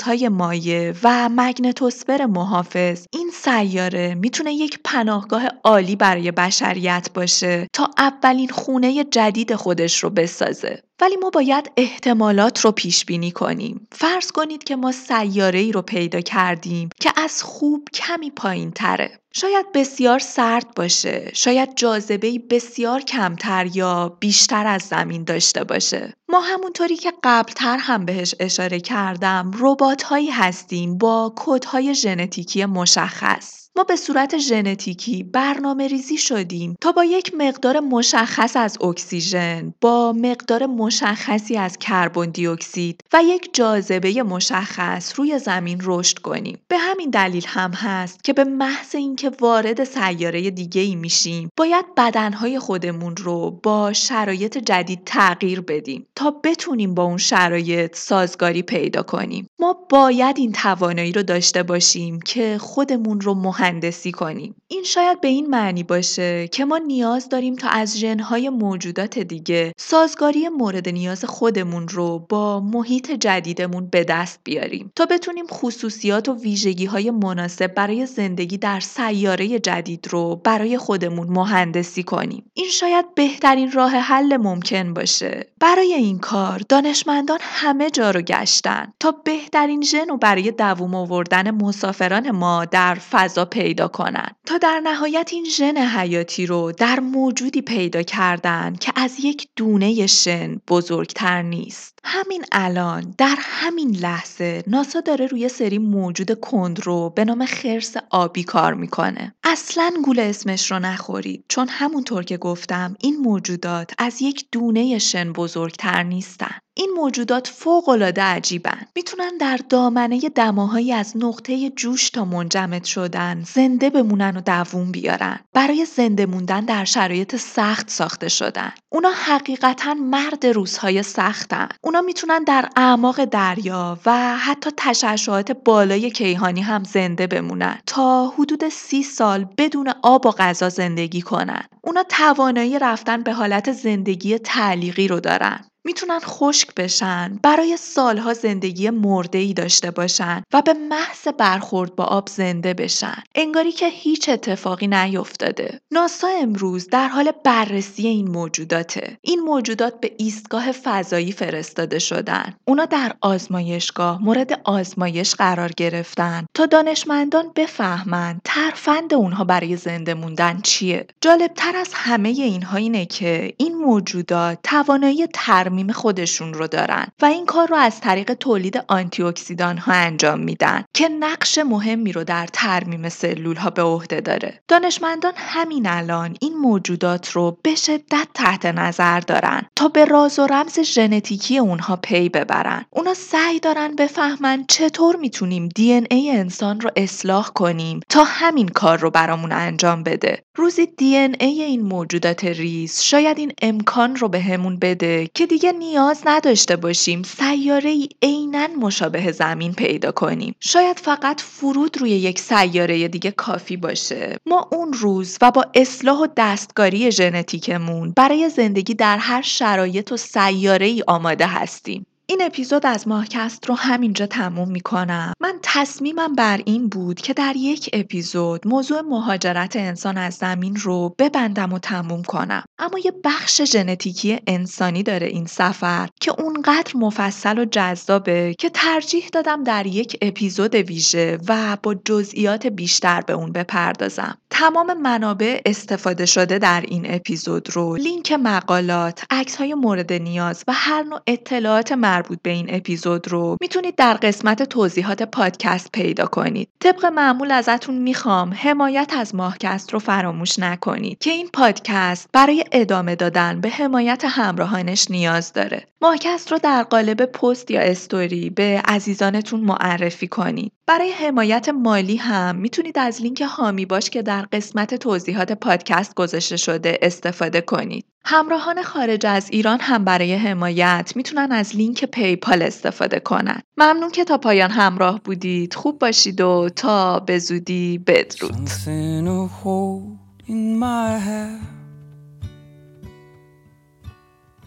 های 0.04 0.28
مایع 0.28 0.94
و 1.02 1.28
مگنتوسفر 1.28 2.26
محافظ، 2.26 3.07
این 3.12 3.31
سیاره 3.35 4.14
می‌تونه 4.14 4.52
یک 4.52 4.78
پناهگاه 4.85 5.48
عالی 5.64 5.96
برای 5.96 6.31
بشریت 6.31 7.09
باشه 7.14 7.66
تا 7.72 7.90
اولین 7.98 8.50
خونه 8.68 9.04
جدید 9.04 9.54
خودش 9.54 10.04
رو 10.04 10.11
بسازه. 10.11 10.83
ولی 11.00 11.16
ما 11.16 11.31
باید 11.31 11.70
احتمالات 11.76 12.61
رو 12.61 12.72
پیش 12.72 13.04
بینی 13.04 13.31
کنیم. 13.31 13.88
فرض 13.92 14.33
کنید 14.33 14.64
که 14.64 14.76
ما 14.76 14.92
سیاره 14.92 15.59
ای 15.59 15.72
رو 15.72 15.83
پیدا 15.83 16.20
کردیم 16.20 16.88
که 17.00 17.12
از 17.16 17.42
خوب 17.42 17.88
کمی 17.94 18.31
پایین 18.31 18.70
تره. 18.70 19.18
شاید 19.33 19.72
بسیار 19.74 20.18
سرد 20.18 20.74
باشه، 20.74 21.31
شاید 21.35 21.74
جاذبه 21.76 22.38
بسیار 22.50 23.00
کمتر 23.00 23.66
یا 23.74 24.16
بیشتر 24.20 24.66
از 24.66 24.83
زمین 24.83 25.24
داشته 25.24 25.64
باشه. 25.64 26.14
ما 26.28 26.40
همونطوری 26.40 26.96
که 26.96 27.12
قبلتر 27.22 27.76
هم 27.81 28.04
بهش 28.04 28.35
اشاره 28.40 28.81
کردم، 28.81 29.50
ربات 29.59 30.02
هایی 30.02 30.31
هستیم 30.31 30.98
با 30.98 31.33
کودهای 31.37 31.94
ژنتیکی 31.94 32.64
مشخص. 32.64 33.67
ما 33.78 33.84
به 33.84 33.96
صورت 33.96 34.38
ژنتیکی 34.38 35.22
برنامه 35.22 35.88
ریزی 35.88 36.16
شدیم 36.16 36.76
تا 36.80 36.92
با 36.92 37.04
یک 37.04 37.34
مقدار 37.38 37.80
مشخص 37.80 38.56
از 38.56 38.82
اکسیژن 38.82 39.74
با 39.80 40.12
مقدار 40.12 40.66
مشخصی 40.66 41.56
از 41.56 41.78
کربن 41.78 42.30
دی 42.30 42.46
اکسید 42.46 43.00
و 43.12 43.22
یک 43.24 43.50
جاذبه 43.52 44.22
مشخص 44.22 45.18
روی 45.18 45.38
زمین 45.38 45.80
رشد 45.84 46.18
کنیم. 46.18 46.58
به 46.68 46.78
همین 46.78 47.10
دلیل 47.10 47.44
هم 47.46 47.70
هست 47.72 48.24
که 48.24 48.32
به 48.32 48.44
محض 48.44 48.94
اینکه 48.94 49.30
وارد 49.40 49.84
سیاره 49.84 50.50
دیگه 50.50 50.80
ای 50.80 50.94
میشیم 50.94 51.50
باید 51.56 51.84
بدنهای 51.96 52.58
خودمون 52.58 53.16
رو 53.16 53.60
با 53.62 53.92
شرایط 53.92 54.58
جدید 54.58 55.02
تغییر 55.06 55.60
بدیم 55.60 56.06
تا 56.14 56.30
بتونیم 56.30 56.94
با 56.94 57.02
اون 57.02 57.16
شرایط 57.16 57.96
سازگاری 57.96 58.62
پیدا 58.62 59.02
کنیم. 59.02 59.46
ما 59.58 59.86
باید 59.90 60.38
این 60.38 60.52
توانایی 60.52 61.12
رو 61.12 61.22
داشته 61.22 61.62
باشیم 61.62 62.20
که 62.20 62.58
خودمون 62.58 63.20
رو 63.20 63.34
مهندسی 63.68 64.12
کنیم. 64.12 64.54
این 64.68 64.83
شاید 64.85 65.20
به 65.20 65.28
این 65.28 65.46
معنی 65.46 65.83
باشه 65.83 66.48
که 66.48 66.64
ما 66.64 66.78
نیاز 66.78 67.28
داریم 67.28 67.57
تا 67.57 67.68
از 67.68 67.98
ژنهای 67.98 68.48
موجودات 68.48 69.18
دیگه 69.18 69.72
سازگاری 69.76 70.48
مورد 70.48 70.88
نیاز 70.88 71.24
خودمون 71.24 71.88
رو 71.88 72.18
با 72.28 72.61
محیط 72.61 73.11
جدیدمون 73.11 73.87
به 73.87 74.04
دست 74.04 74.40
بیاریم. 74.44 74.92
تا 74.96 75.07
بتونیم 75.07 75.46
خصوصیات 75.46 76.28
و 76.28 76.35
ویژگی 76.35 76.85
های 76.85 77.11
مناسب 77.11 77.74
برای 77.74 78.07
زندگی 78.07 78.59
در 78.59 78.81
سیاره 78.81 79.59
جدید 79.59 80.09
رو 80.11 80.37
برای 80.44 80.78
خودمون 80.78 81.26
مهندسی 81.31 82.02
کنیم. 82.02 82.44
این 82.54 82.70
شاید 82.70 83.14
بهترین 83.14 83.72
راه 83.72 83.90
حل 83.90 84.37
ممکن 84.37 84.94
باشه. 84.94 85.46
برای 85.61 85.94
این 85.94 86.18
کار 86.18 86.62
دانشمندان 86.68 87.38
همه 87.42 87.90
جا 87.90 88.11
رو 88.11 88.20
گشتن 88.20 88.92
تا 89.00 89.11
بهترین 89.24 89.83
ژن 89.83 90.09
رو 90.09 90.16
برای 90.16 90.50
دووم 90.50 90.94
آوردن 90.94 91.50
مسافران 91.50 92.31
ما 92.31 92.64
در 92.64 92.94
فضا 92.94 93.44
پیدا 93.50 93.88
کنن. 93.88 94.30
تا 94.46 94.58
در 94.58 94.80
نهایت 94.84 95.30
این 95.32 95.44
ژن 95.44 95.76
حیاتی 95.76 96.46
رو 96.46 96.72
در 96.72 97.00
موجودی 97.00 97.62
پیدا 97.62 98.02
کردن 98.02 98.76
که 98.80 98.92
از 98.96 99.16
یک 99.24 99.48
دونه 99.56 100.06
شن 100.06 100.61
بزرگتر 100.68 101.42
نیست. 101.42 101.97
همین 102.04 102.44
الان 102.52 103.14
در 103.18 103.37
همین 103.40 103.96
لحظه 103.96 104.62
ناسا 104.66 105.00
داره 105.00 105.26
روی 105.26 105.48
سری 105.48 105.78
موجود 105.78 106.32
کندرو 106.32 107.11
به 107.11 107.24
نام 107.24 107.46
خرس 107.46 107.94
آبی 108.11 108.44
کار 108.44 108.74
می‌کنه. 108.74 109.34
اصلا 109.44 109.92
گول 110.04 110.18
اسمش 110.18 110.70
رو 110.70 110.78
نخورید 110.78 111.44
چون 111.48 111.68
همونطور 111.68 112.24
که 112.24 112.37
گفتم 112.37 112.96
این 113.00 113.16
موجودات 113.16 113.92
از 113.98 114.22
یک 114.22 114.46
دونه 114.52 114.98
شن 114.98 115.32
بزرگتر 115.32 116.02
نیستن. 116.02 116.58
این 116.74 116.90
موجودات 116.96 117.46
فوقالعاده 117.46 118.22
عجیبن. 118.22 118.87
می‌تونن 118.96 119.37
در 119.40 119.61
دامنه 119.68 120.20
دماهایی 120.20 120.92
از 120.92 121.12
نقطه 121.16 121.70
جوش 121.70 122.11
تا 122.11 122.24
منجمد 122.24 122.84
شدن 122.84 123.42
زنده 123.54 123.90
بمونن 123.90 124.37
و 124.37 124.40
دووم 124.40 124.92
بیارن. 124.92 125.40
برای 125.54 125.84
زنده 125.84 126.26
موندن 126.26 126.64
در 126.64 126.84
شرایط 126.84 127.37
سخت 127.37 127.90
ساخته 127.90 128.28
شدن. 128.28 128.72
اونا 128.92 129.11
حقیقتا 129.11 129.94
مرد 129.94 130.46
روزهای 130.46 131.02
سختن. 131.02 131.68
اونا 131.88 132.01
می‌تونن 132.01 132.44
در 132.44 132.68
اعماق 132.77 133.24
دریا 133.24 133.98
و 134.07 134.37
حتی 134.37 134.70
تشعشعات 134.77 135.53
بالای 135.53 136.11
کیهانی 136.11 136.61
هم 136.61 136.85
زنده 136.85 137.27
بمونن 137.27 137.79
تا 137.87 138.29
حدود 138.29 138.68
سی 138.68 139.03
سال 139.03 139.46
بدون 139.59 139.92
آب 140.03 140.27
و 140.27 140.31
غذا 140.31 140.68
زندگی 140.68 141.22
کنن. 141.22 141.62
اونا 141.83 142.03
توانایی 142.03 142.79
رفتن 142.79 143.22
به 143.22 143.33
حالت 143.33 143.72
زندگی 143.72 144.38
تعلیقی 144.38 145.09
رو 145.09 145.20
دارن. 145.20 145.64
می‌تونن 145.88 146.20
خشک 146.20 146.74
بشن 146.74 147.38
برای 147.42 147.77
سالها 147.77 148.35
زندگی 148.35 148.90
مرده 148.90 149.38
ای 149.38 149.53
داشته 149.53 149.90
باشن 149.90 150.42
و 150.53 150.62
به 150.62 150.72
محض 150.72 151.29
برخورد 151.38 151.96
با 151.96 152.05
آب 152.05 152.29
زنده 152.29 152.74
بشن. 152.74 153.22
انگاری 153.35 153.72
که 153.72 153.88
هیچ 153.88 154.29
اتفاقی 154.29 154.87
نیفتاده. 154.87 155.81
ناسا 155.90 156.29
امروز 156.42 156.88
در 156.88 157.09
حال 157.09 157.33
بررسی 157.44 158.07
این 158.07 158.31
موجوداته. 158.31 159.18
این 159.22 159.40
موجودات 159.40 160.01
به 160.01 160.12
ایستگاه 160.18 160.72
فضایی 160.72 161.33
فرستاده 161.33 161.98
شدن. 161.98 162.55
اونا 162.64 162.85
در 162.85 163.12
آزمایشگاه 163.20 164.22
مورد 164.22 164.61
آزمایش 164.64 165.35
قرار 165.35 165.70
گرفتن. 165.77 166.46
تا 166.55 166.66
دانشمندان 166.66 167.53
بفهمن 167.57 168.40
ترفند 168.44 169.14
اونها 169.14 169.44
برای 169.44 169.77
زنده 169.77 170.14
موندن 170.14 170.61
چیه. 170.61 171.07
جالبتر 171.20 171.77
از 171.77 171.90
همه 171.92 172.29
اینها 172.29 172.77
اینه 172.77 173.07
که 173.07 173.55
این 173.57 173.74
موجودات 173.74 174.59
توانایی 174.62 175.27
ترمیم 175.35 175.77
ترمیم 175.78 175.92
خودشون 175.92 176.54
رو 176.54 176.66
دارن 176.66 177.06
و 177.22 177.24
این 177.24 177.46
کار 177.46 177.68
رو 177.68 177.76
از 177.76 178.00
طریق 178.00 178.34
تولید 178.34 178.84
آنتی 178.88 179.22
اکسیدان 179.22 179.78
ها 179.78 179.92
انجام 179.92 180.40
میدن 180.40 180.84
که 180.94 181.08
نقش 181.08 181.58
مهمی 181.58 182.12
رو 182.12 182.24
در 182.24 182.46
ترمیم 182.52 183.08
سلول 183.08 183.56
ها 183.56 183.70
به 183.70 183.82
عهده 183.82 184.20
داره. 184.20 184.60
دانشمندان 184.68 185.32
همین 185.36 185.86
الان 185.86 186.36
این 186.40 186.56
موجودات 186.56 187.30
رو 187.30 187.58
به 187.62 187.74
شدت 187.74 188.28
تحت 188.34 188.66
نظر 188.66 189.20
دارن 189.20 189.62
تا 189.76 189.88
به 189.88 190.04
راز 190.04 190.38
و 190.38 190.46
رمز 190.46 190.80
ژنتیکی 190.80 191.58
اونها 191.58 191.96
پی 191.96 192.28
ببرن. 192.28 192.84
اونا 192.90 193.14
سعی 193.14 193.60
دارن 193.60 193.96
بفهمن 193.96 194.64
چطور 194.68 195.16
می‌تونیم 195.16 195.68
دی‌ان‌ای 195.68 196.31
انسان 196.30 196.80
رو 196.80 196.90
اصلاح 196.96 197.48
کنیم 197.48 198.00
تا 198.08 198.24
همین 198.24 198.68
کار 198.68 198.98
رو 198.98 199.10
برامون 199.10 199.52
انجام 199.52 200.02
بده. 200.02 200.42
روزی 200.59 200.87
دی‌ان‌ای 200.87 201.62
این 201.62 201.83
موجودات 201.83 202.44
ریز 202.44 203.01
شاید 203.01 203.38
این 203.38 203.53
امکان 203.62 204.16
رو 204.16 204.29
بهمون 204.28 204.38
بده 204.81 205.31
که 205.35 205.47
دیگه 205.47 205.73
نیاز 205.73 206.23
نداشته 206.27 206.77
باشیم 206.77 207.23
سیاره 207.23 207.90
ای 207.90 208.09
عینا 208.23 208.66
مشابه 208.66 209.33
زمین 209.33 209.73
پیدا 209.73 210.12
کنیم. 210.12 210.55
شاید 210.61 210.99
فقط 210.99 211.40
فرود 211.40 211.99
روی 211.99 212.11
یک 212.11 212.38
سیاره 212.38 213.09
دیگه 213.09 213.31
کافی 213.31 213.77
باشه. 213.77 214.37
ما 214.47 214.68
اون 214.73 214.92
روز 214.92 215.38
و 215.42 215.51
با 215.51 215.64
اصلاح 215.75 216.18
و 216.18 216.27
دستکاری 216.37 217.11
ژنتیکمون 217.12 218.12
برای 218.16 218.49
زندگی 218.49 218.94
در 218.94 219.18
هر 219.18 219.42
شرایط 219.42 220.12
و 220.12 220.16
سیاره 220.16 220.87
ای 220.87 221.05
آماده 221.07 221.47
هستیم. 221.47 222.07
این 222.30 222.42
اپیزود 222.42 222.86
از 222.86 223.08
ماهکست 223.08 223.66
رو 223.66 223.74
همینجا 223.74 224.26
تموم 224.26 224.70
می‌کنم. 224.70 225.32
من 225.40 225.58
تصمیمم 225.62 226.34
بر 226.34 226.60
این 226.64 226.88
بود 226.88 227.20
که 227.20 227.32
در 227.34 227.56
یک 227.56 227.90
اپیزود 227.92 228.66
موضوع 228.66 229.00
مهاجرت 229.00 229.76
انسان 229.76 230.18
از 230.18 230.34
زمین 230.34 230.76
رو 230.76 231.14
ببندم 231.18 231.72
و 231.72 231.78
تموم 231.78 232.22
کنم. 232.22 232.64
اما 232.78 232.98
یه 232.98 233.12
بخش 233.24 233.62
ژنتیکی 233.62 234.38
انسانی 234.46 235.02
داره 235.02 235.26
این 235.26 235.46
سفر 235.46 236.08
که 236.20 236.40
اونقدر 236.40 236.92
مفصل 236.94 237.58
و 237.58 237.64
جذابه 237.64 238.54
که 238.58 238.70
ترجیح 238.70 239.28
دادم 239.32 239.64
در 239.64 239.86
یک 239.86 240.18
اپیزود 240.22 240.74
ویژه 240.74 241.38
و 241.48 241.76
با 241.82 241.94
جزئیات 241.94 242.66
بیشتر 242.66 243.20
به 243.20 243.32
اون 243.32 243.52
بپردازم. 243.52 244.38
تمام 244.50 245.00
منابع 245.00 245.60
استفاده 245.66 246.26
شده 246.26 246.58
در 246.58 246.84
این 246.88 247.14
اپیزود 247.14 247.70
رو 247.70 247.96
لینک 247.96 248.32
مقالات، 248.32 249.24
عکس 249.30 249.56
های 249.56 249.74
مورد 249.74 250.12
نیاز 250.12 250.64
و 250.68 250.72
هر 250.72 251.02
نوع 251.02 251.20
اطلاعات 251.26 251.92
مربوط 251.92 252.17
به 252.42 252.50
این 252.50 252.66
اپیزود 252.68 253.28
رو 253.28 253.57
می‌تونید 253.61 253.94
در 253.96 254.14
قسمت 254.14 254.62
توضیحات 254.62 255.22
پادکست 255.22 255.92
پیدا 255.92 256.26
کنید. 256.26 256.68
طبق 256.81 257.07
معمول 257.07 257.50
ازتون 257.50 257.98
می‌خوام 257.98 258.54
حمایت 258.57 259.12
از 259.16 259.35
ماهکست 259.35 259.92
رو 259.92 259.98
فراموش 259.98 260.59
نکنید 260.59 261.18
که 261.18 261.31
این 261.31 261.48
پادکست 261.52 262.28
برای 262.33 262.64
ادامه 262.72 263.14
دادن 263.14 263.61
به 263.61 263.68
حمایت 263.68 264.24
همراهانش 264.24 265.11
نیاز 265.11 265.52
داره. 265.52 265.87
ماهکست 266.02 266.52
رو 266.52 266.59
در 266.59 266.83
قالب 266.83 267.24
پست 267.24 267.70
یا 267.70 267.81
استوری 267.81 268.50
به 268.50 268.83
عزیزانتون 268.85 269.61
معرفی 269.61 270.28
کنید. 270.28 270.72
برای 270.87 271.12
حمایت 271.12 271.68
مالی 271.68 272.16
هم 272.16 272.57
می‌تونید 272.57 272.98
از 272.98 273.22
لینک 273.22 273.40
هامی 273.40 273.87
باش 273.87 274.11
که 274.11 274.22
در 274.22 274.42
قسمت 274.52 274.94
توضیحات 274.94 275.52
پادکست 275.52 276.14
گذاشته 276.14 276.57
شده 276.57 276.98
استفاده 277.02 277.61
کنید. 277.61 278.04
همراهان 278.24 278.83
خارج 278.83 279.26
از 279.26 279.48
ایران 279.50 279.81
هم 279.81 280.04
برای 280.04 280.35
حمایت 280.35 281.12
می‌تونن 281.16 281.52
از 281.52 281.77
لینک 281.77 282.04
پیپال 282.13 282.63
استفاده 282.63 283.21
کنن. 283.21 283.63
ممنون 283.77 284.11
که 284.11 284.25
تا 284.25 284.38
پایان 284.38 284.71
همراه 284.71 285.21
بودید. 285.25 285.75
خوب 285.75 285.98
باشید 285.98 286.40
و 286.40 286.69
تا 286.77 287.21
به 287.21 287.38
زودی 287.38 287.98
بدرود. 287.98 288.69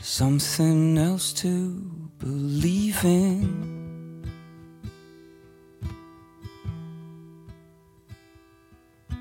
Something 0.03 0.97
else 0.97 1.31
to 1.43 1.53
believe 2.19 3.05
in. 3.05 3.47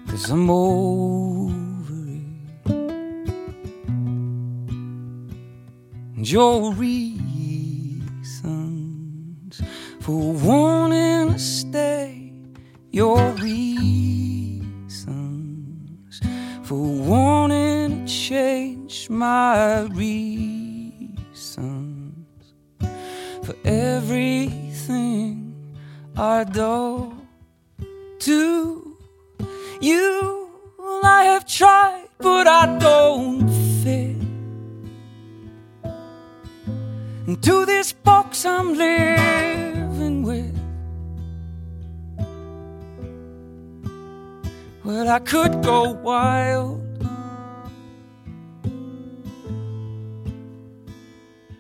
Cause 0.09 0.31
I'm 0.31 0.51
over 0.51 2.01
it. 2.16 2.31
your 6.23 6.73
reasons 6.75 7.20
for 10.01 10.32
wanting 10.32 11.34
to 11.34 11.38
stay, 11.38 12.32
your 12.90 13.20
reasons 13.32 13.80
for 16.62 16.78
wanting 16.78 18.07
to 18.07 18.12
change 18.12 19.11
my 19.11 19.80
reasons 19.82 21.05
for 23.44 23.55
everything 23.64 25.55
I 26.16 26.44
do 26.44 27.14
to 28.20 28.96
you. 29.80 30.48
I 31.03 31.24
have 31.24 31.46
tried, 31.46 32.07
but 32.18 32.46
I 32.46 32.78
don't 32.78 33.48
fit 33.82 34.16
into 37.26 37.66
this 37.66 37.92
box 37.92 38.44
I'm 38.44 38.74
living 38.74 39.10
I 45.11 45.19
could 45.19 45.61
go 45.65 45.91
wild. 45.91 46.81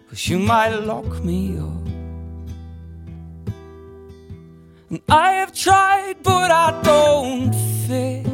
Cause 0.08 0.28
you 0.28 0.38
might 0.38 0.68
lock 0.68 1.24
me 1.24 1.58
up. 1.58 1.86
And 4.90 5.02
I 5.08 5.32
have 5.32 5.52
tried, 5.52 6.22
but 6.22 6.52
I 6.52 6.80
don't 6.82 7.52
fit 7.86 8.26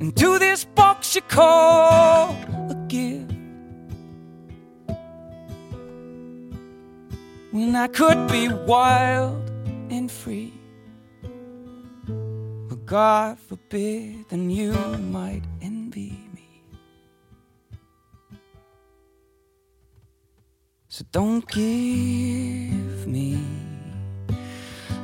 into 0.00 0.38
this 0.38 0.64
box 0.64 1.16
you 1.16 1.22
call 1.22 2.36
a 2.70 2.76
gift. 2.86 3.32
When 7.50 7.74
I 7.74 7.88
could 7.88 8.28
be 8.28 8.48
wild 8.48 9.50
and 9.90 10.08
free. 10.08 10.61
God 12.92 13.38
forbid, 13.38 14.28
then 14.28 14.50
you 14.50 14.74
might 15.10 15.40
envy 15.62 16.12
me. 16.34 16.62
So 20.88 21.02
don't 21.10 21.40
give 21.48 23.06
me 23.06 23.40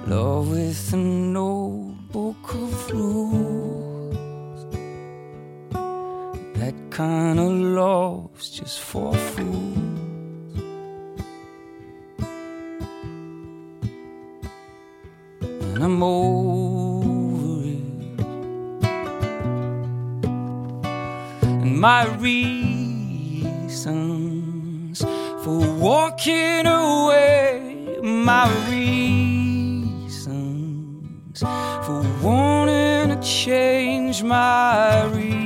love 0.06 0.50
with 0.50 0.92
a 0.92 0.96
notebook 0.98 2.54
of 2.56 2.90
rules. 2.90 4.66
That 6.58 6.74
kind 6.90 7.40
of 7.40 7.52
love's 7.52 8.50
just 8.50 8.80
for 8.80 9.14
fools. 9.14 9.78
And 15.40 15.82
I'm 15.82 16.02
over 16.02 16.87
my 21.78 22.04
reasons 22.16 22.58
for 25.44 25.60
walking 25.78 26.66
away, 26.66 27.98
my 28.02 28.48
reasons 28.68 29.38
for 31.40 32.02
wanting 32.20 33.10
to 33.10 33.18
change, 33.22 34.24
my 34.24 35.04
reasons 35.04 35.38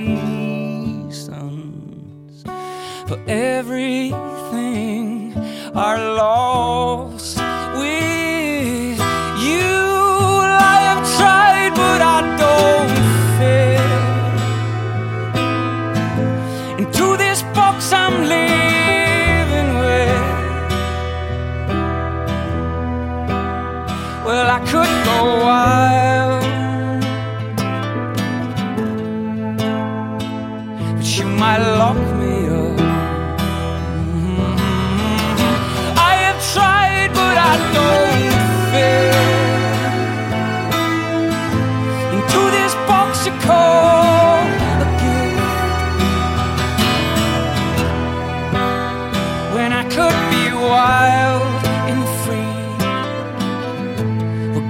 for 3.07 3.19
everything. 3.29 4.23
Are 5.75 5.99
lost 5.99 7.12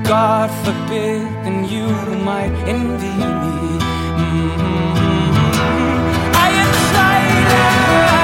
God 0.04 0.50
forbid, 0.64 1.22
then 1.44 1.64
you 1.68 1.86
might 2.24 2.52
envy 2.66 3.14
me. 3.42 3.78
Mhm. 4.18 5.42
I 6.34 6.48
have 6.58 6.74
tried. 6.90 8.21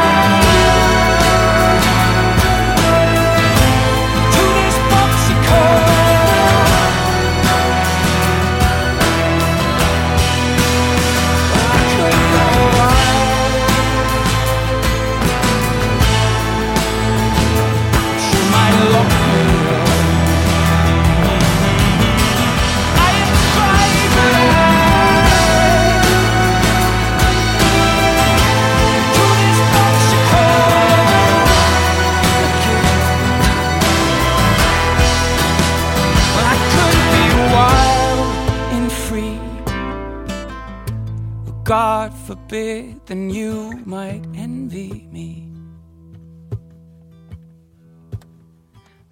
Forbid, 42.59 43.07
then 43.07 43.31
you 43.31 43.81
might 43.87 44.25
envy 44.35 45.07
me. 45.13 45.49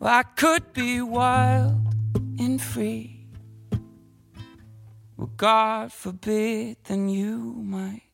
Well, 0.00 0.12
I 0.12 0.24
could 0.24 0.72
be 0.72 1.00
wild 1.00 1.94
and 2.40 2.60
free. 2.60 3.28
Well, 5.16 5.30
God 5.36 5.92
forbid, 5.92 6.78
then 6.88 7.08
you 7.08 7.38
might 7.62 8.05